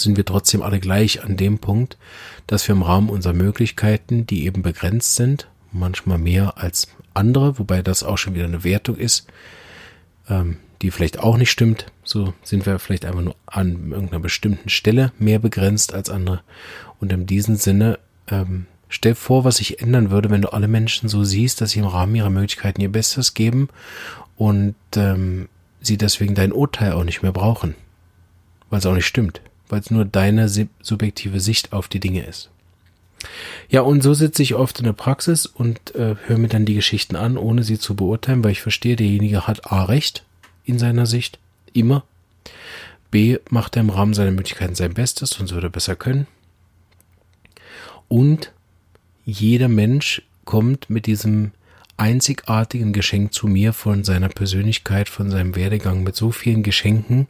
sind 0.00 0.16
wir 0.16 0.24
trotzdem 0.24 0.62
alle 0.62 0.80
gleich 0.80 1.22
an 1.22 1.36
dem 1.36 1.58
Punkt, 1.58 1.96
dass 2.46 2.66
wir 2.68 2.74
im 2.74 2.82
Rahmen 2.82 3.08
unserer 3.08 3.32
Möglichkeiten, 3.32 4.26
die 4.26 4.44
eben 4.44 4.62
begrenzt 4.62 5.16
sind, 5.16 5.48
manchmal 5.72 6.18
mehr 6.18 6.58
als 6.58 6.88
andere, 7.14 7.58
wobei 7.58 7.82
das 7.82 8.02
auch 8.02 8.18
schon 8.18 8.34
wieder 8.34 8.44
eine 8.44 8.64
Wertung 8.64 8.96
ist, 8.96 9.26
ähm, 10.28 10.58
die 10.82 10.90
vielleicht 10.90 11.18
auch 11.18 11.36
nicht 11.36 11.50
stimmt. 11.50 11.86
So 12.04 12.34
sind 12.42 12.66
wir 12.66 12.78
vielleicht 12.78 13.04
einfach 13.04 13.22
nur 13.22 13.36
an 13.46 13.90
irgendeiner 13.90 14.20
bestimmten 14.20 14.68
Stelle 14.68 15.12
mehr 15.18 15.38
begrenzt 15.38 15.94
als 15.94 16.10
andere. 16.10 16.42
Und 17.00 17.12
in 17.12 17.26
diesem 17.26 17.56
Sinne, 17.56 17.98
ähm, 18.28 18.66
stell 18.88 19.14
vor, 19.14 19.44
was 19.44 19.56
sich 19.56 19.80
ändern 19.80 20.10
würde, 20.10 20.30
wenn 20.30 20.42
du 20.42 20.52
alle 20.52 20.68
Menschen 20.68 21.08
so 21.08 21.24
siehst, 21.24 21.60
dass 21.60 21.70
sie 21.70 21.80
im 21.80 21.86
Rahmen 21.86 22.14
ihrer 22.14 22.30
Möglichkeiten 22.30 22.80
ihr 22.80 22.92
Bestes 22.92 23.34
geben 23.34 23.68
und 24.36 24.74
ähm, 24.96 25.48
sie 25.80 25.96
deswegen 25.96 26.34
dein 26.34 26.52
Urteil 26.52 26.92
auch 26.92 27.04
nicht 27.04 27.22
mehr 27.22 27.32
brauchen. 27.32 27.74
Weil 28.68 28.80
es 28.80 28.86
auch 28.86 28.94
nicht 28.94 29.06
stimmt. 29.06 29.40
Weil 29.68 29.80
es 29.80 29.90
nur 29.90 30.04
deine 30.04 30.48
subjektive 30.48 31.40
Sicht 31.40 31.72
auf 31.72 31.88
die 31.88 32.00
Dinge 32.00 32.24
ist. 32.24 32.50
Ja, 33.68 33.80
und 33.80 34.02
so 34.02 34.14
sitze 34.14 34.42
ich 34.42 34.54
oft 34.54 34.78
in 34.78 34.84
der 34.84 34.92
Praxis 34.92 35.46
und 35.46 35.94
äh, 35.94 36.16
höre 36.26 36.38
mir 36.38 36.48
dann 36.48 36.66
die 36.66 36.74
Geschichten 36.74 37.16
an, 37.16 37.36
ohne 37.36 37.62
sie 37.62 37.78
zu 37.78 37.96
beurteilen, 37.96 38.44
weil 38.44 38.52
ich 38.52 38.62
verstehe, 38.62 38.96
derjenige 38.96 39.46
hat 39.46 39.72
A 39.72 39.84
recht 39.84 40.24
in 40.64 40.78
seiner 40.78 41.06
Sicht, 41.06 41.38
immer. 41.72 42.04
B 43.10 43.38
macht 43.50 43.76
er 43.76 43.80
im 43.80 43.90
Rahmen 43.90 44.14
seiner 44.14 44.30
Möglichkeiten 44.30 44.74
sein 44.74 44.94
Bestes, 44.94 45.30
sonst 45.30 45.52
würde 45.52 45.68
er 45.68 45.70
besser 45.70 45.96
können. 45.96 46.26
Und 48.08 48.52
jeder 49.24 49.68
Mensch 49.68 50.22
kommt 50.44 50.90
mit 50.90 51.06
diesem 51.06 51.52
einzigartigen 51.96 52.92
Geschenk 52.92 53.32
zu 53.32 53.46
mir 53.46 53.72
von 53.72 54.04
seiner 54.04 54.28
Persönlichkeit, 54.28 55.08
von 55.08 55.30
seinem 55.30 55.56
Werdegang, 55.56 56.02
mit 56.02 56.14
so 56.14 56.30
vielen 56.30 56.62
Geschenken. 56.62 57.26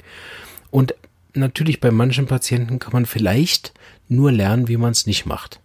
Und 0.71 0.95
natürlich 1.37 1.81
bei 1.81 1.91
manchen 1.91 2.27
Patienten 2.27 2.79
kann 2.79 2.93
man 2.93 3.07
vielleicht 3.07 3.73
nur 4.09 4.33
lernen, 4.33 4.69
wie 4.69 4.77
man 4.77 4.93
es 4.93 5.07
nicht 5.07 5.27
macht. 5.27 5.61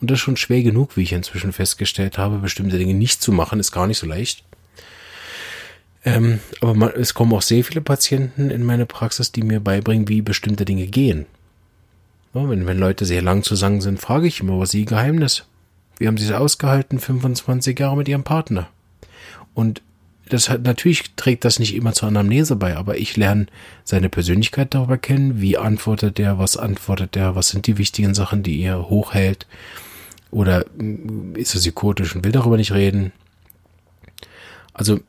Und 0.00 0.10
das 0.10 0.16
ist 0.16 0.22
schon 0.22 0.36
schwer 0.36 0.62
genug, 0.62 0.96
wie 0.96 1.02
ich 1.02 1.12
inzwischen 1.12 1.52
festgestellt 1.52 2.16
habe, 2.16 2.38
bestimmte 2.38 2.78
Dinge 2.78 2.94
nicht 2.94 3.20
zu 3.20 3.32
machen, 3.32 3.60
ist 3.60 3.72
gar 3.72 3.86
nicht 3.86 3.98
so 3.98 4.06
leicht. 4.06 4.44
Ähm, 6.04 6.40
aber 6.62 6.74
man, 6.74 6.90
es 6.90 7.12
kommen 7.12 7.34
auch 7.34 7.42
sehr 7.42 7.62
viele 7.64 7.82
Patienten 7.82 8.50
in 8.50 8.64
meine 8.64 8.86
Praxis, 8.86 9.32
die 9.32 9.42
mir 9.42 9.60
beibringen, 9.60 10.08
wie 10.08 10.22
bestimmte 10.22 10.64
Dinge 10.64 10.86
gehen. 10.86 11.26
Ja, 12.32 12.48
wenn, 12.48 12.66
wenn 12.66 12.78
Leute 12.78 13.04
sehr 13.04 13.22
lang 13.22 13.42
zusammen 13.42 13.80
sind, 13.80 14.00
frage 14.00 14.26
ich 14.26 14.40
immer, 14.40 14.58
was 14.58 14.70
ist 14.70 14.80
ihr 14.80 14.86
Geheimnis? 14.86 15.44
Wie 15.98 16.06
haben 16.06 16.16
sie 16.16 16.24
es 16.24 16.32
ausgehalten, 16.32 16.98
25 16.98 17.78
Jahre 17.78 17.96
mit 17.96 18.08
ihrem 18.08 18.24
Partner? 18.24 18.68
Und 19.52 19.82
das 20.32 20.48
hat, 20.48 20.62
natürlich 20.62 21.14
trägt 21.16 21.44
das 21.44 21.58
nicht 21.58 21.74
immer 21.74 21.92
zur 21.92 22.08
Anamnese 22.08 22.56
bei, 22.56 22.76
aber 22.76 22.98
ich 22.98 23.16
lerne 23.16 23.46
seine 23.84 24.08
Persönlichkeit 24.08 24.74
darüber 24.74 24.98
kennen. 24.98 25.40
Wie 25.40 25.58
antwortet 25.58 26.18
er? 26.18 26.38
Was 26.38 26.56
antwortet 26.56 27.16
er? 27.16 27.34
Was 27.34 27.48
sind 27.48 27.66
die 27.66 27.78
wichtigen 27.78 28.14
Sachen, 28.14 28.42
die 28.42 28.60
er 28.62 28.88
hochhält? 28.88 29.46
Oder 30.30 30.64
mm, 30.76 31.34
ist 31.36 31.54
er 31.54 31.60
psychotisch 31.60 32.14
und 32.14 32.24
will 32.24 32.32
darüber 32.32 32.56
nicht 32.56 32.72
reden? 32.72 33.12
Also 34.72 35.00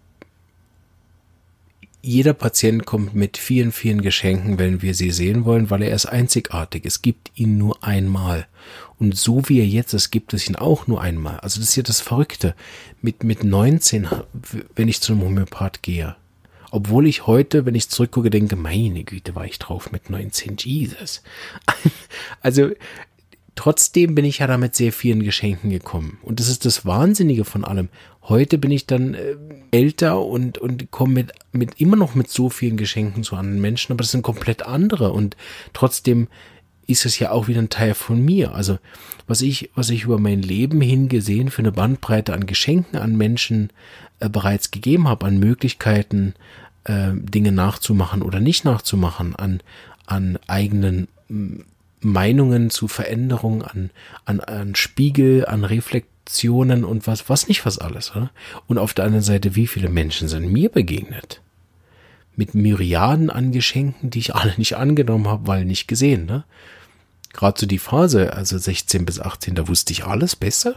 jeder 2.02 2.34
Patient 2.34 2.86
kommt 2.86 3.14
mit 3.14 3.38
vielen, 3.38 3.72
vielen 3.72 4.02
Geschenken, 4.02 4.58
wenn 4.58 4.82
wir 4.82 4.96
sie 4.96 5.12
sehen 5.12 5.46
wollen, 5.46 5.70
weil 5.70 5.84
er 5.84 5.96
ist 5.96 6.08
einzigartig. 6.08 6.86
Es 6.86 7.02
gibt 7.02 7.32
ihn 7.36 7.58
nur 7.58 7.84
einmal. 7.84 8.48
Und 8.98 9.18
so 9.18 9.48
wie 9.48 9.60
er 9.60 9.68
jetzt 9.68 9.94
ist, 9.94 10.12
gibt 10.12 10.34
es 10.34 10.48
ihn 10.48 10.56
auch 10.56 10.88
nur 10.88 11.02
einmal. 11.02 11.40
Also 11.40 11.60
das 11.60 11.70
ist 11.70 11.76
ja 11.76 11.84
das 11.84 12.02
Verrückte. 12.02 12.56
Mit, 13.02 13.24
mit 13.24 13.44
19, 13.44 14.08
wenn 14.76 14.88
ich 14.88 15.02
zu 15.02 15.14
einem 15.14 15.24
Homöopath 15.24 15.84
gehe. 15.84 16.16
Obwohl 16.72 17.06
ich 17.06 17.28
heute, 17.28 17.66
wenn 17.66 17.76
ich 17.76 17.90
zurückgucke, 17.90 18.30
denke, 18.30 18.56
meine 18.56 19.04
Güte, 19.04 19.36
war 19.36 19.46
ich 19.46 19.60
drauf 19.60 19.92
mit 19.92 20.10
19, 20.10 20.58
Jesus. 20.58 21.22
Also 22.42 22.72
trotzdem 23.56 24.16
bin 24.16 24.26
ich 24.26 24.40
ja 24.40 24.48
damit 24.48 24.76
sehr 24.76 24.92
vielen 24.92 25.24
Geschenken 25.24 25.70
gekommen. 25.70 26.20
Und 26.22 26.40
das 26.40 26.48
ist 26.48 26.66
das 26.66 26.86
Wahnsinnige 26.86 27.46
von 27.46 27.64
allem. 27.64 27.90
Heute 28.24 28.58
bin 28.58 28.72
ich 28.72 28.86
dann 28.86 29.14
äh, 29.14 29.36
älter 29.72 30.24
und, 30.24 30.58
und 30.58 30.92
komme 30.92 31.14
mit, 31.14 31.34
mit 31.52 31.82
immer 31.82 31.96
noch 31.96 32.16
mit 32.16 32.30
so 32.30 32.50
vielen 32.50 32.78
Geschenken 32.78 33.24
zu 33.24 33.36
anderen 33.36 33.62
Menschen, 33.62 33.92
aber 33.92 34.04
das 34.04 34.12
sind 34.12 34.22
komplett 34.22 34.64
andere. 34.64 35.12
Und 35.12 35.36
trotzdem 35.74 36.28
ist 36.88 37.06
es 37.06 37.20
ja 37.20 37.32
auch 37.32 37.48
wieder 37.48 37.62
ein 37.62 37.70
Teil 37.70 37.94
von 37.94 38.24
mir. 38.24 38.54
Also 38.54 38.78
was 39.28 39.42
ich, 39.42 39.70
was 39.76 39.90
ich 39.90 40.04
über 40.04 40.20
mein 40.20 40.42
Leben 40.42 40.82
hingesehen 40.82 41.50
für 41.50 41.62
eine 41.62 41.72
Bandbreite 41.72 42.34
an 42.34 42.46
Geschenken 42.46 43.00
an 43.00 43.16
Menschen 43.16 43.72
äh, 44.20 44.30
bereits 44.30 44.72
gegeben 44.72 45.08
habe, 45.08 45.26
an 45.26 45.40
Möglichkeiten, 45.40 46.36
äh, 46.84 47.12
Dinge 47.14 47.52
nachzumachen 47.52 48.22
oder 48.22 48.40
nicht 48.40 48.66
nachzumachen, 48.66 49.36
an, 49.36 49.62
an 50.06 50.38
eigenen 50.48 51.08
Meinungen 52.02 52.70
zu 52.70 52.88
Veränderungen, 52.88 53.62
an, 53.62 53.90
an, 54.26 54.40
an 54.40 54.76
Spiegel, 54.76 55.46
an 55.46 55.64
Reflexionen 55.64 56.84
und 56.84 57.08
was, 57.08 57.30
was 57.30 57.48
nicht 57.48 57.66
was 57.66 57.78
alles. 57.78 58.12
Oder? 58.16 58.32
Und 58.68 58.78
auf 58.78 58.94
der 58.94 59.06
anderen 59.06 59.24
Seite, 59.24 59.56
wie 59.56 59.68
viele 59.68 59.90
Menschen 59.90 60.28
sind 60.28 60.52
mir 60.52 60.70
begegnet? 60.70 61.42
Mit 62.36 62.56
Myriaden 62.56 63.30
an 63.30 63.52
Geschenken, 63.52 64.10
die 64.10 64.20
ich 64.20 64.36
alle 64.36 64.54
nicht 64.58 64.78
angenommen 64.78 65.28
habe, 65.28 65.48
weil 65.48 65.66
nicht 65.66 65.88
gesehen. 65.88 66.26
Ne? 66.26 66.44
Gerade 67.34 67.60
so 67.60 67.68
die 67.68 67.80
Phase, 67.80 68.34
also 68.34 68.58
16 68.58 69.06
bis 69.06 69.20
18, 69.20 69.56
da 69.56 69.68
wusste 69.68 69.94
ich 69.94 70.06
alles 70.06 70.36
besser. 70.36 70.76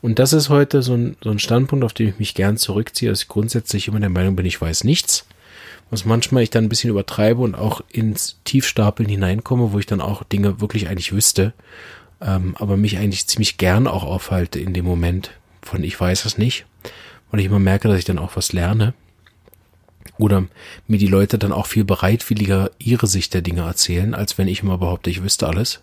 Und 0.00 0.18
das 0.18 0.32
ist 0.32 0.48
heute 0.48 0.82
so 0.82 0.94
ein, 0.94 1.16
so 1.22 1.30
ein 1.30 1.38
Standpunkt, 1.38 1.84
auf 1.84 1.92
den 1.92 2.08
ich 2.08 2.18
mich 2.18 2.34
gern 2.34 2.56
zurückziehe, 2.56 3.08
dass 3.08 3.22
ich 3.22 3.28
grundsätzlich 3.28 3.86
immer 3.86 4.00
der 4.00 4.10
Meinung 4.10 4.34
bin, 4.34 4.46
ich 4.46 4.60
weiß 4.60 4.82
nichts 4.82 5.26
was 5.92 6.06
manchmal 6.06 6.42
ich 6.42 6.48
dann 6.48 6.64
ein 6.64 6.68
bisschen 6.70 6.88
übertreibe 6.88 7.42
und 7.42 7.54
auch 7.54 7.82
ins 7.90 8.38
Tiefstapeln 8.44 9.10
hineinkomme, 9.10 9.72
wo 9.72 9.78
ich 9.78 9.84
dann 9.84 10.00
auch 10.00 10.24
Dinge 10.24 10.58
wirklich 10.58 10.88
eigentlich 10.88 11.12
wüsste, 11.12 11.52
ähm, 12.22 12.56
aber 12.58 12.78
mich 12.78 12.96
eigentlich 12.96 13.26
ziemlich 13.26 13.58
gern 13.58 13.86
auch 13.86 14.02
aufhalte 14.02 14.58
in 14.58 14.72
dem 14.72 14.86
Moment 14.86 15.32
von 15.60 15.84
ich 15.84 16.00
weiß 16.00 16.24
es 16.24 16.38
nicht, 16.38 16.64
weil 17.30 17.40
ich 17.40 17.46
immer 17.46 17.58
merke, 17.58 17.88
dass 17.88 17.98
ich 17.98 18.06
dann 18.06 18.18
auch 18.18 18.36
was 18.36 18.54
lerne. 18.54 18.94
Oder 20.16 20.44
mir 20.86 20.96
die 20.96 21.08
Leute 21.08 21.36
dann 21.36 21.52
auch 21.52 21.66
viel 21.66 21.84
bereitwilliger 21.84 22.70
ihre 22.78 23.06
Sicht 23.06 23.34
der 23.34 23.42
Dinge 23.42 23.60
erzählen, 23.60 24.14
als 24.14 24.38
wenn 24.38 24.48
ich 24.48 24.62
immer 24.62 24.78
behaupte, 24.78 25.10
ich 25.10 25.22
wüsste 25.22 25.46
alles. 25.46 25.78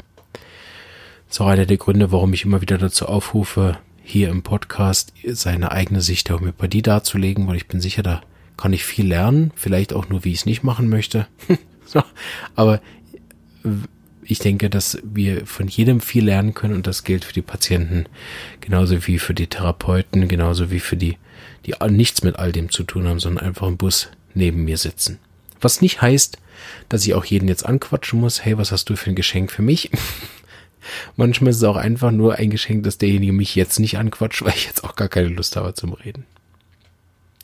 Das 1.27 1.35
ist 1.35 1.41
auch 1.41 1.47
einer 1.47 1.67
der 1.67 1.77
Gründe, 1.77 2.11
warum 2.11 2.33
ich 2.33 2.45
immer 2.45 2.61
wieder 2.61 2.79
dazu 2.79 3.05
aufrufe, 3.05 3.77
hier 4.03 4.29
im 4.29 4.41
Podcast 4.41 5.13
seine 5.23 5.71
eigene 5.71 6.01
Sicht 6.01 6.29
der 6.29 6.37
Homöopathie 6.37 6.81
darzulegen, 6.81 7.47
weil 7.47 7.57
ich 7.57 7.67
bin 7.67 7.79
sicher, 7.79 8.01
da 8.01 8.23
kann 8.59 8.73
ich 8.73 8.83
viel 8.83 9.07
lernen, 9.07 9.51
vielleicht 9.55 9.93
auch 9.93 10.09
nur, 10.09 10.25
wie 10.25 10.33
ich 10.33 10.39
es 10.39 10.45
nicht 10.45 10.63
machen 10.63 10.89
möchte. 10.89 11.27
so, 11.85 12.03
aber 12.55 12.81
ich 14.21 14.39
denke, 14.39 14.69
dass 14.69 14.99
wir 15.01 15.45
von 15.45 15.69
jedem 15.69 16.01
viel 16.01 16.25
lernen 16.25 16.53
können 16.53 16.75
und 16.75 16.85
das 16.85 17.05
gilt 17.05 17.23
für 17.23 17.31
die 17.31 17.41
Patienten 17.41 18.05
genauso 18.59 19.07
wie 19.07 19.17
für 19.17 19.33
die 19.33 19.47
Therapeuten, 19.47 20.27
genauso 20.27 20.71
wie 20.71 20.81
für 20.81 20.97
die, 20.97 21.17
die 21.65 21.73
nichts 21.89 22.21
mit 22.21 22.35
all 22.35 22.51
dem 22.51 22.69
zu 22.69 22.83
tun 22.83 23.07
haben, 23.07 23.21
sondern 23.21 23.45
einfach 23.45 23.65
im 23.65 23.77
Bus 23.77 24.09
neben 24.33 24.65
mir 24.65 24.77
sitzen. 24.77 25.19
Was 25.61 25.81
nicht 25.81 26.01
heißt, 26.01 26.37
dass 26.89 27.05
ich 27.05 27.13
auch 27.13 27.23
jeden 27.23 27.47
jetzt 27.47 27.65
anquatschen 27.65 28.19
muss, 28.19 28.43
hey, 28.43 28.57
was 28.57 28.73
hast 28.73 28.89
du 28.89 28.97
für 28.97 29.09
ein 29.09 29.15
Geschenk 29.15 29.51
für 29.53 29.61
mich? 29.61 29.89
Manchmal 31.15 31.51
ist 31.51 31.57
es 31.57 31.63
auch 31.63 31.77
einfach 31.77 32.11
nur 32.11 32.35
ein 32.35 32.49
Geschenk, 32.49 32.83
dass 32.83 32.97
derjenige 32.97 33.31
mich 33.31 33.55
jetzt 33.55 33.79
nicht 33.79 33.97
anquatscht, 33.97 34.43
weil 34.43 34.53
ich 34.53 34.65
jetzt 34.65 34.83
auch 34.83 34.97
gar 34.97 35.07
keine 35.07 35.29
Lust 35.29 35.55
habe 35.55 35.73
zum 35.73 35.93
Reden. 35.93 36.25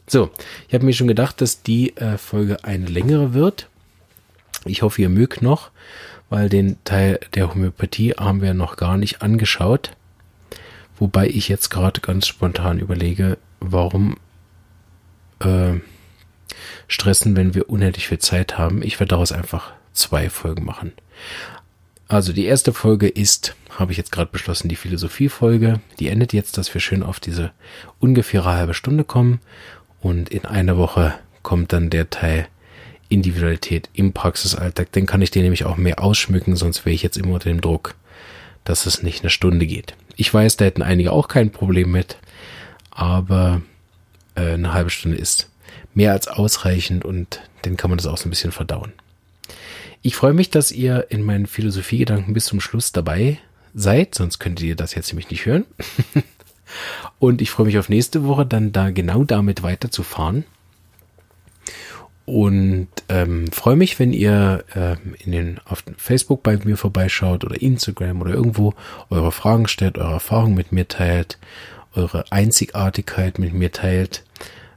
So, 0.08 0.30
ich 0.68 0.74
habe 0.74 0.86
mir 0.86 0.94
schon 0.94 1.08
gedacht, 1.08 1.42
dass 1.42 1.64
die 1.64 1.96
äh, 1.98 2.18
Folge 2.18 2.64
eine 2.64 2.86
längere 2.86 3.34
wird. 3.34 3.70
Ich 4.66 4.82
hoffe, 4.82 5.02
ihr 5.02 5.10
mögt 5.10 5.42
noch, 5.42 5.72
weil 6.30 6.50
den 6.50 6.78
Teil 6.84 7.20
der 7.34 7.50
Homöopathie 7.50 8.14
haben 8.14 8.42
wir 8.42 8.54
noch 8.54 8.78
gar 8.78 8.98
nicht 8.98 9.22
angeschaut. 9.22 9.92
Wobei 10.98 11.28
ich 11.28 11.50
jetzt 11.50 11.70
gerade 11.70 12.02
ganz 12.02 12.28
spontan 12.28 12.80
überlege, 12.80 13.38
warum 13.60 14.18
äh, 15.40 15.74
stressen, 16.88 17.36
wenn 17.36 17.54
wir 17.54 17.70
unendlich 17.70 18.08
viel 18.08 18.20
Zeit 18.20 18.58
haben. 18.58 18.82
Ich 18.82 19.00
werde 19.00 19.10
daraus 19.10 19.32
einfach 19.32 19.74
zwei 19.94 20.30
Folgen 20.30 20.66
machen. 20.66 20.94
Also 22.08 22.34
die 22.34 22.46
erste 22.46 22.72
Folge 22.72 23.08
ist, 23.08 23.56
habe 23.72 23.92
ich 23.92 23.98
jetzt 23.98 24.12
gerade 24.12 24.32
beschlossen, 24.32 24.70
die 24.70 24.76
Philosophie-Folge. 24.76 25.82
Die 26.00 26.10
endet 26.10 26.34
jetzt, 26.34 26.58
dass 26.58 26.74
wir 26.74 26.80
schön 26.80 27.02
auf 27.02 27.20
diese 27.20 27.52
ungefähre 28.00 28.54
halbe 28.54 28.74
Stunde 28.76 29.04
kommen. 29.04 29.40
Und 30.06 30.30
in 30.30 30.46
einer 30.46 30.78
Woche 30.78 31.16
kommt 31.42 31.74
dann 31.74 31.90
der 31.90 32.12
Teil 32.12 32.48
Individualität 33.10 33.90
im 33.94 34.14
Praxisalltag. 34.14 34.92
Dann 34.92 35.08
kann 35.08 35.24
ich 35.24 35.32
den 35.32 35.42
nämlich 35.42 35.66
auch 35.66 35.78
mehr 35.78 36.00
ausschmücken, 36.00 36.56
sonst 36.56 36.86
wäre 36.86 36.94
ich 36.94 37.02
jetzt 37.02 37.18
immer 37.18 37.34
unter 37.34 37.50
dem 37.50 37.60
Druck, 37.60 37.96
dass 38.66 38.86
es 38.86 39.02
nicht 39.02 39.22
eine 39.22 39.32
Stunde 39.32 39.66
geht. 39.66 39.96
Ich 40.16 40.32
weiß, 40.32 40.58
da 40.58 40.66
hätten 40.66 40.84
einige 40.84 41.12
auch 41.12 41.28
kein 41.28 41.50
Problem 41.50 41.92
mit, 41.92 42.18
aber 42.92 43.64
äh, 44.36 44.54
eine 44.54 44.74
halbe 44.74 44.92
Stunde 44.92 45.18
ist 45.18 45.50
mehr 45.96 46.12
als 46.12 46.28
ausreichend 46.28 47.04
und 47.04 47.42
dann 47.64 47.76
kann 47.76 47.90
man 47.90 47.98
das 47.98 48.06
auch 48.06 48.18
so 48.18 48.28
ein 48.28 48.30
bisschen 48.30 48.52
verdauen. 48.52 48.94
Ich 50.04 50.16
freue 50.16 50.34
mich, 50.34 50.52
dass 50.52 50.72
ihr 50.72 51.08
in 51.10 51.24
meinen 51.24 51.48
Philosophiegedanken 51.48 52.36
bis 52.36 52.46
zum 52.46 52.62
Schluss 52.62 52.92
dabei 52.92 53.40
seid, 53.74 54.14
sonst 54.14 54.38
könntet 54.38 54.68
ihr 54.68 54.76
das 54.76 54.94
jetzt 54.94 55.08
nämlich 55.08 55.32
nicht 55.32 55.48
hören. 55.48 55.66
und 57.20 57.42
ich 57.42 57.52
freue 57.52 57.68
mich 57.68 57.78
auf 57.78 57.90
nächste 57.90 58.26
Woche, 58.26 58.46
dann 58.46 58.72
da 58.72 58.92
genau 58.92 59.24
damit 59.24 59.64
weiterzufahren. 59.64 60.46
Und 62.26 62.88
ähm, 63.08 63.52
freue 63.52 63.76
mich, 63.76 64.00
wenn 64.00 64.12
ihr 64.12 64.64
ähm, 64.76 65.16
in 65.24 65.32
den, 65.32 65.60
auf 65.66 65.84
Facebook 65.98 66.42
bei 66.42 66.58
mir 66.58 66.76
vorbeischaut 66.76 67.46
oder 67.46 67.62
Instagram 67.62 68.20
oder 68.22 68.34
irgendwo 68.34 68.74
eure 69.12 69.32
Fragen 69.32 69.68
stellt, 69.68 70.00
eure 70.00 70.14
Erfahrungen 70.14 70.56
mit 70.56 70.72
mir 70.72 70.88
teilt, 70.88 71.38
eure 71.94 72.32
Einzigartigkeit 72.32 73.38
mit 73.38 73.54
mir 73.54 73.72
teilt, 73.72 74.24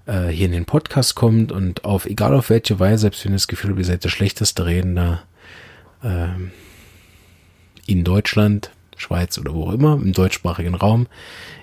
äh, 0.05 0.29
hier 0.29 0.47
in 0.47 0.53
den 0.53 0.67
Podcast 0.67 1.15
kommt 1.15 1.51
und 1.51 1.87
auf, 1.87 2.05
egal 2.05 2.35
auf 2.35 2.51
welche 2.51 2.79
Weise, 2.81 3.03
selbst 3.03 3.25
wenn 3.25 3.33
ihr 3.33 3.37
das 3.37 3.49
Gefühl 3.49 3.71
habt, 3.71 3.79
ihr 3.79 3.87
seid 3.87 4.05
der 4.05 4.11
schlechteste 4.11 4.67
Redner 4.67 5.23
ähm, 6.05 6.51
in 7.87 8.05
Deutschland, 8.05 8.71
Schweiz 8.99 9.39
oder 9.39 9.55
wo 9.55 9.65
auch 9.65 9.73
immer, 9.73 9.95
im 9.95 10.13
deutschsprachigen 10.13 10.75
Raum. 10.75 11.07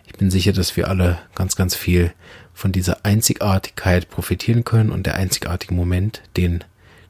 Ich 0.06 0.14
bin 0.14 0.32
sicher, 0.32 0.54
dass 0.54 0.76
wir 0.78 0.88
alle 0.88 1.20
ganz, 1.36 1.56
ganz 1.56 1.76
viel 1.76 2.14
von 2.54 2.72
dieser 2.72 3.06
Einzigartigkeit 3.06 4.10
profitieren 4.10 4.64
können 4.64 4.90
und 4.90 5.06
der 5.06 5.16
einzigartige 5.16 5.74
Moment, 5.74 6.22
den 6.38 6.64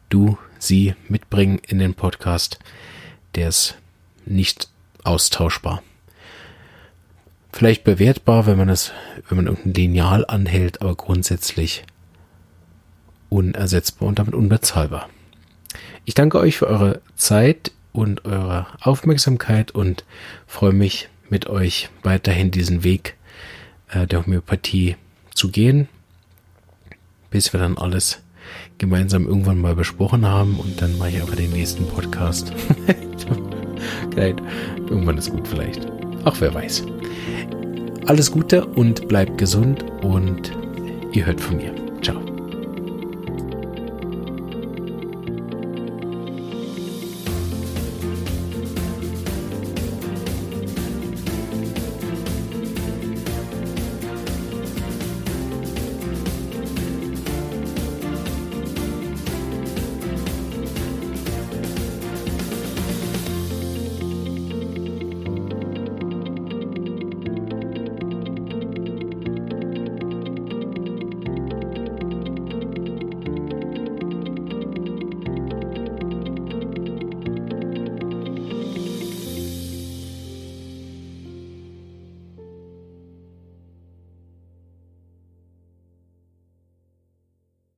du, 0.10 0.38
sie 0.60 0.96
mitbringen 1.08 1.60
in 1.68 1.80
den 1.80 1.94
Podcast, 1.94 2.60
der 3.36 3.50
ist 3.50 3.78
nicht 4.26 4.70
austauschbar. 5.04 5.84
Vielleicht 7.52 7.84
bewertbar, 7.84 8.48
wenn 8.48 8.58
man 8.58 8.70
es, 8.70 8.92
wenn 9.30 9.38
man 9.38 9.48
irgendein 9.48 9.74
Lineal 9.74 10.26
anhält, 10.26 10.82
aber 10.82 10.96
grundsätzlich 10.96 11.86
unersetzbar 13.30 14.10
und 14.10 14.20
damit 14.20 14.34
unbezahlbar. 14.34 15.10
Ich 16.06 16.14
danke 16.14 16.40
euch 16.40 16.58
für 16.58 16.68
eure 16.68 17.02
Zeit 17.16 17.72
und 17.96 18.26
eure 18.26 18.68
Aufmerksamkeit 18.82 19.72
und 19.72 20.04
freue 20.48 20.74
mich 20.74 21.10
mit 21.30 21.48
euch 21.48 21.90
weiterhin 22.04 22.52
diesen 22.52 22.84
Weg 22.84 23.16
äh, 23.90 24.06
der 24.08 24.26
Homöopathie 24.26 24.96
zu 25.34 25.50
gehen, 25.50 25.88
bis 27.30 27.54
wir 27.54 27.60
dann 27.60 27.78
alles 27.78 28.22
gemeinsam 28.78 29.26
irgendwann 29.26 29.60
mal 29.60 29.76
besprochen 29.76 30.26
haben 30.26 30.60
und 30.60 30.82
dann 30.82 30.98
mache 30.98 31.10
ich 31.10 31.22
einfach 31.22 31.36
den 31.36 31.52
nächsten 31.52 31.88
Podcast. 31.88 32.54
irgendwann 34.90 35.18
ist 35.18 35.32
gut 35.32 35.48
vielleicht. 35.48 35.88
Auch 36.26 36.40
wer 36.40 36.54
weiß. 36.54 36.84
Alles 38.06 38.32
Gute 38.32 38.66
und 38.66 39.08
bleibt 39.08 39.38
gesund 39.38 39.84
und 40.02 40.52
ihr 41.12 41.26
hört 41.26 41.42
von 41.42 41.58
mir. 41.58 41.85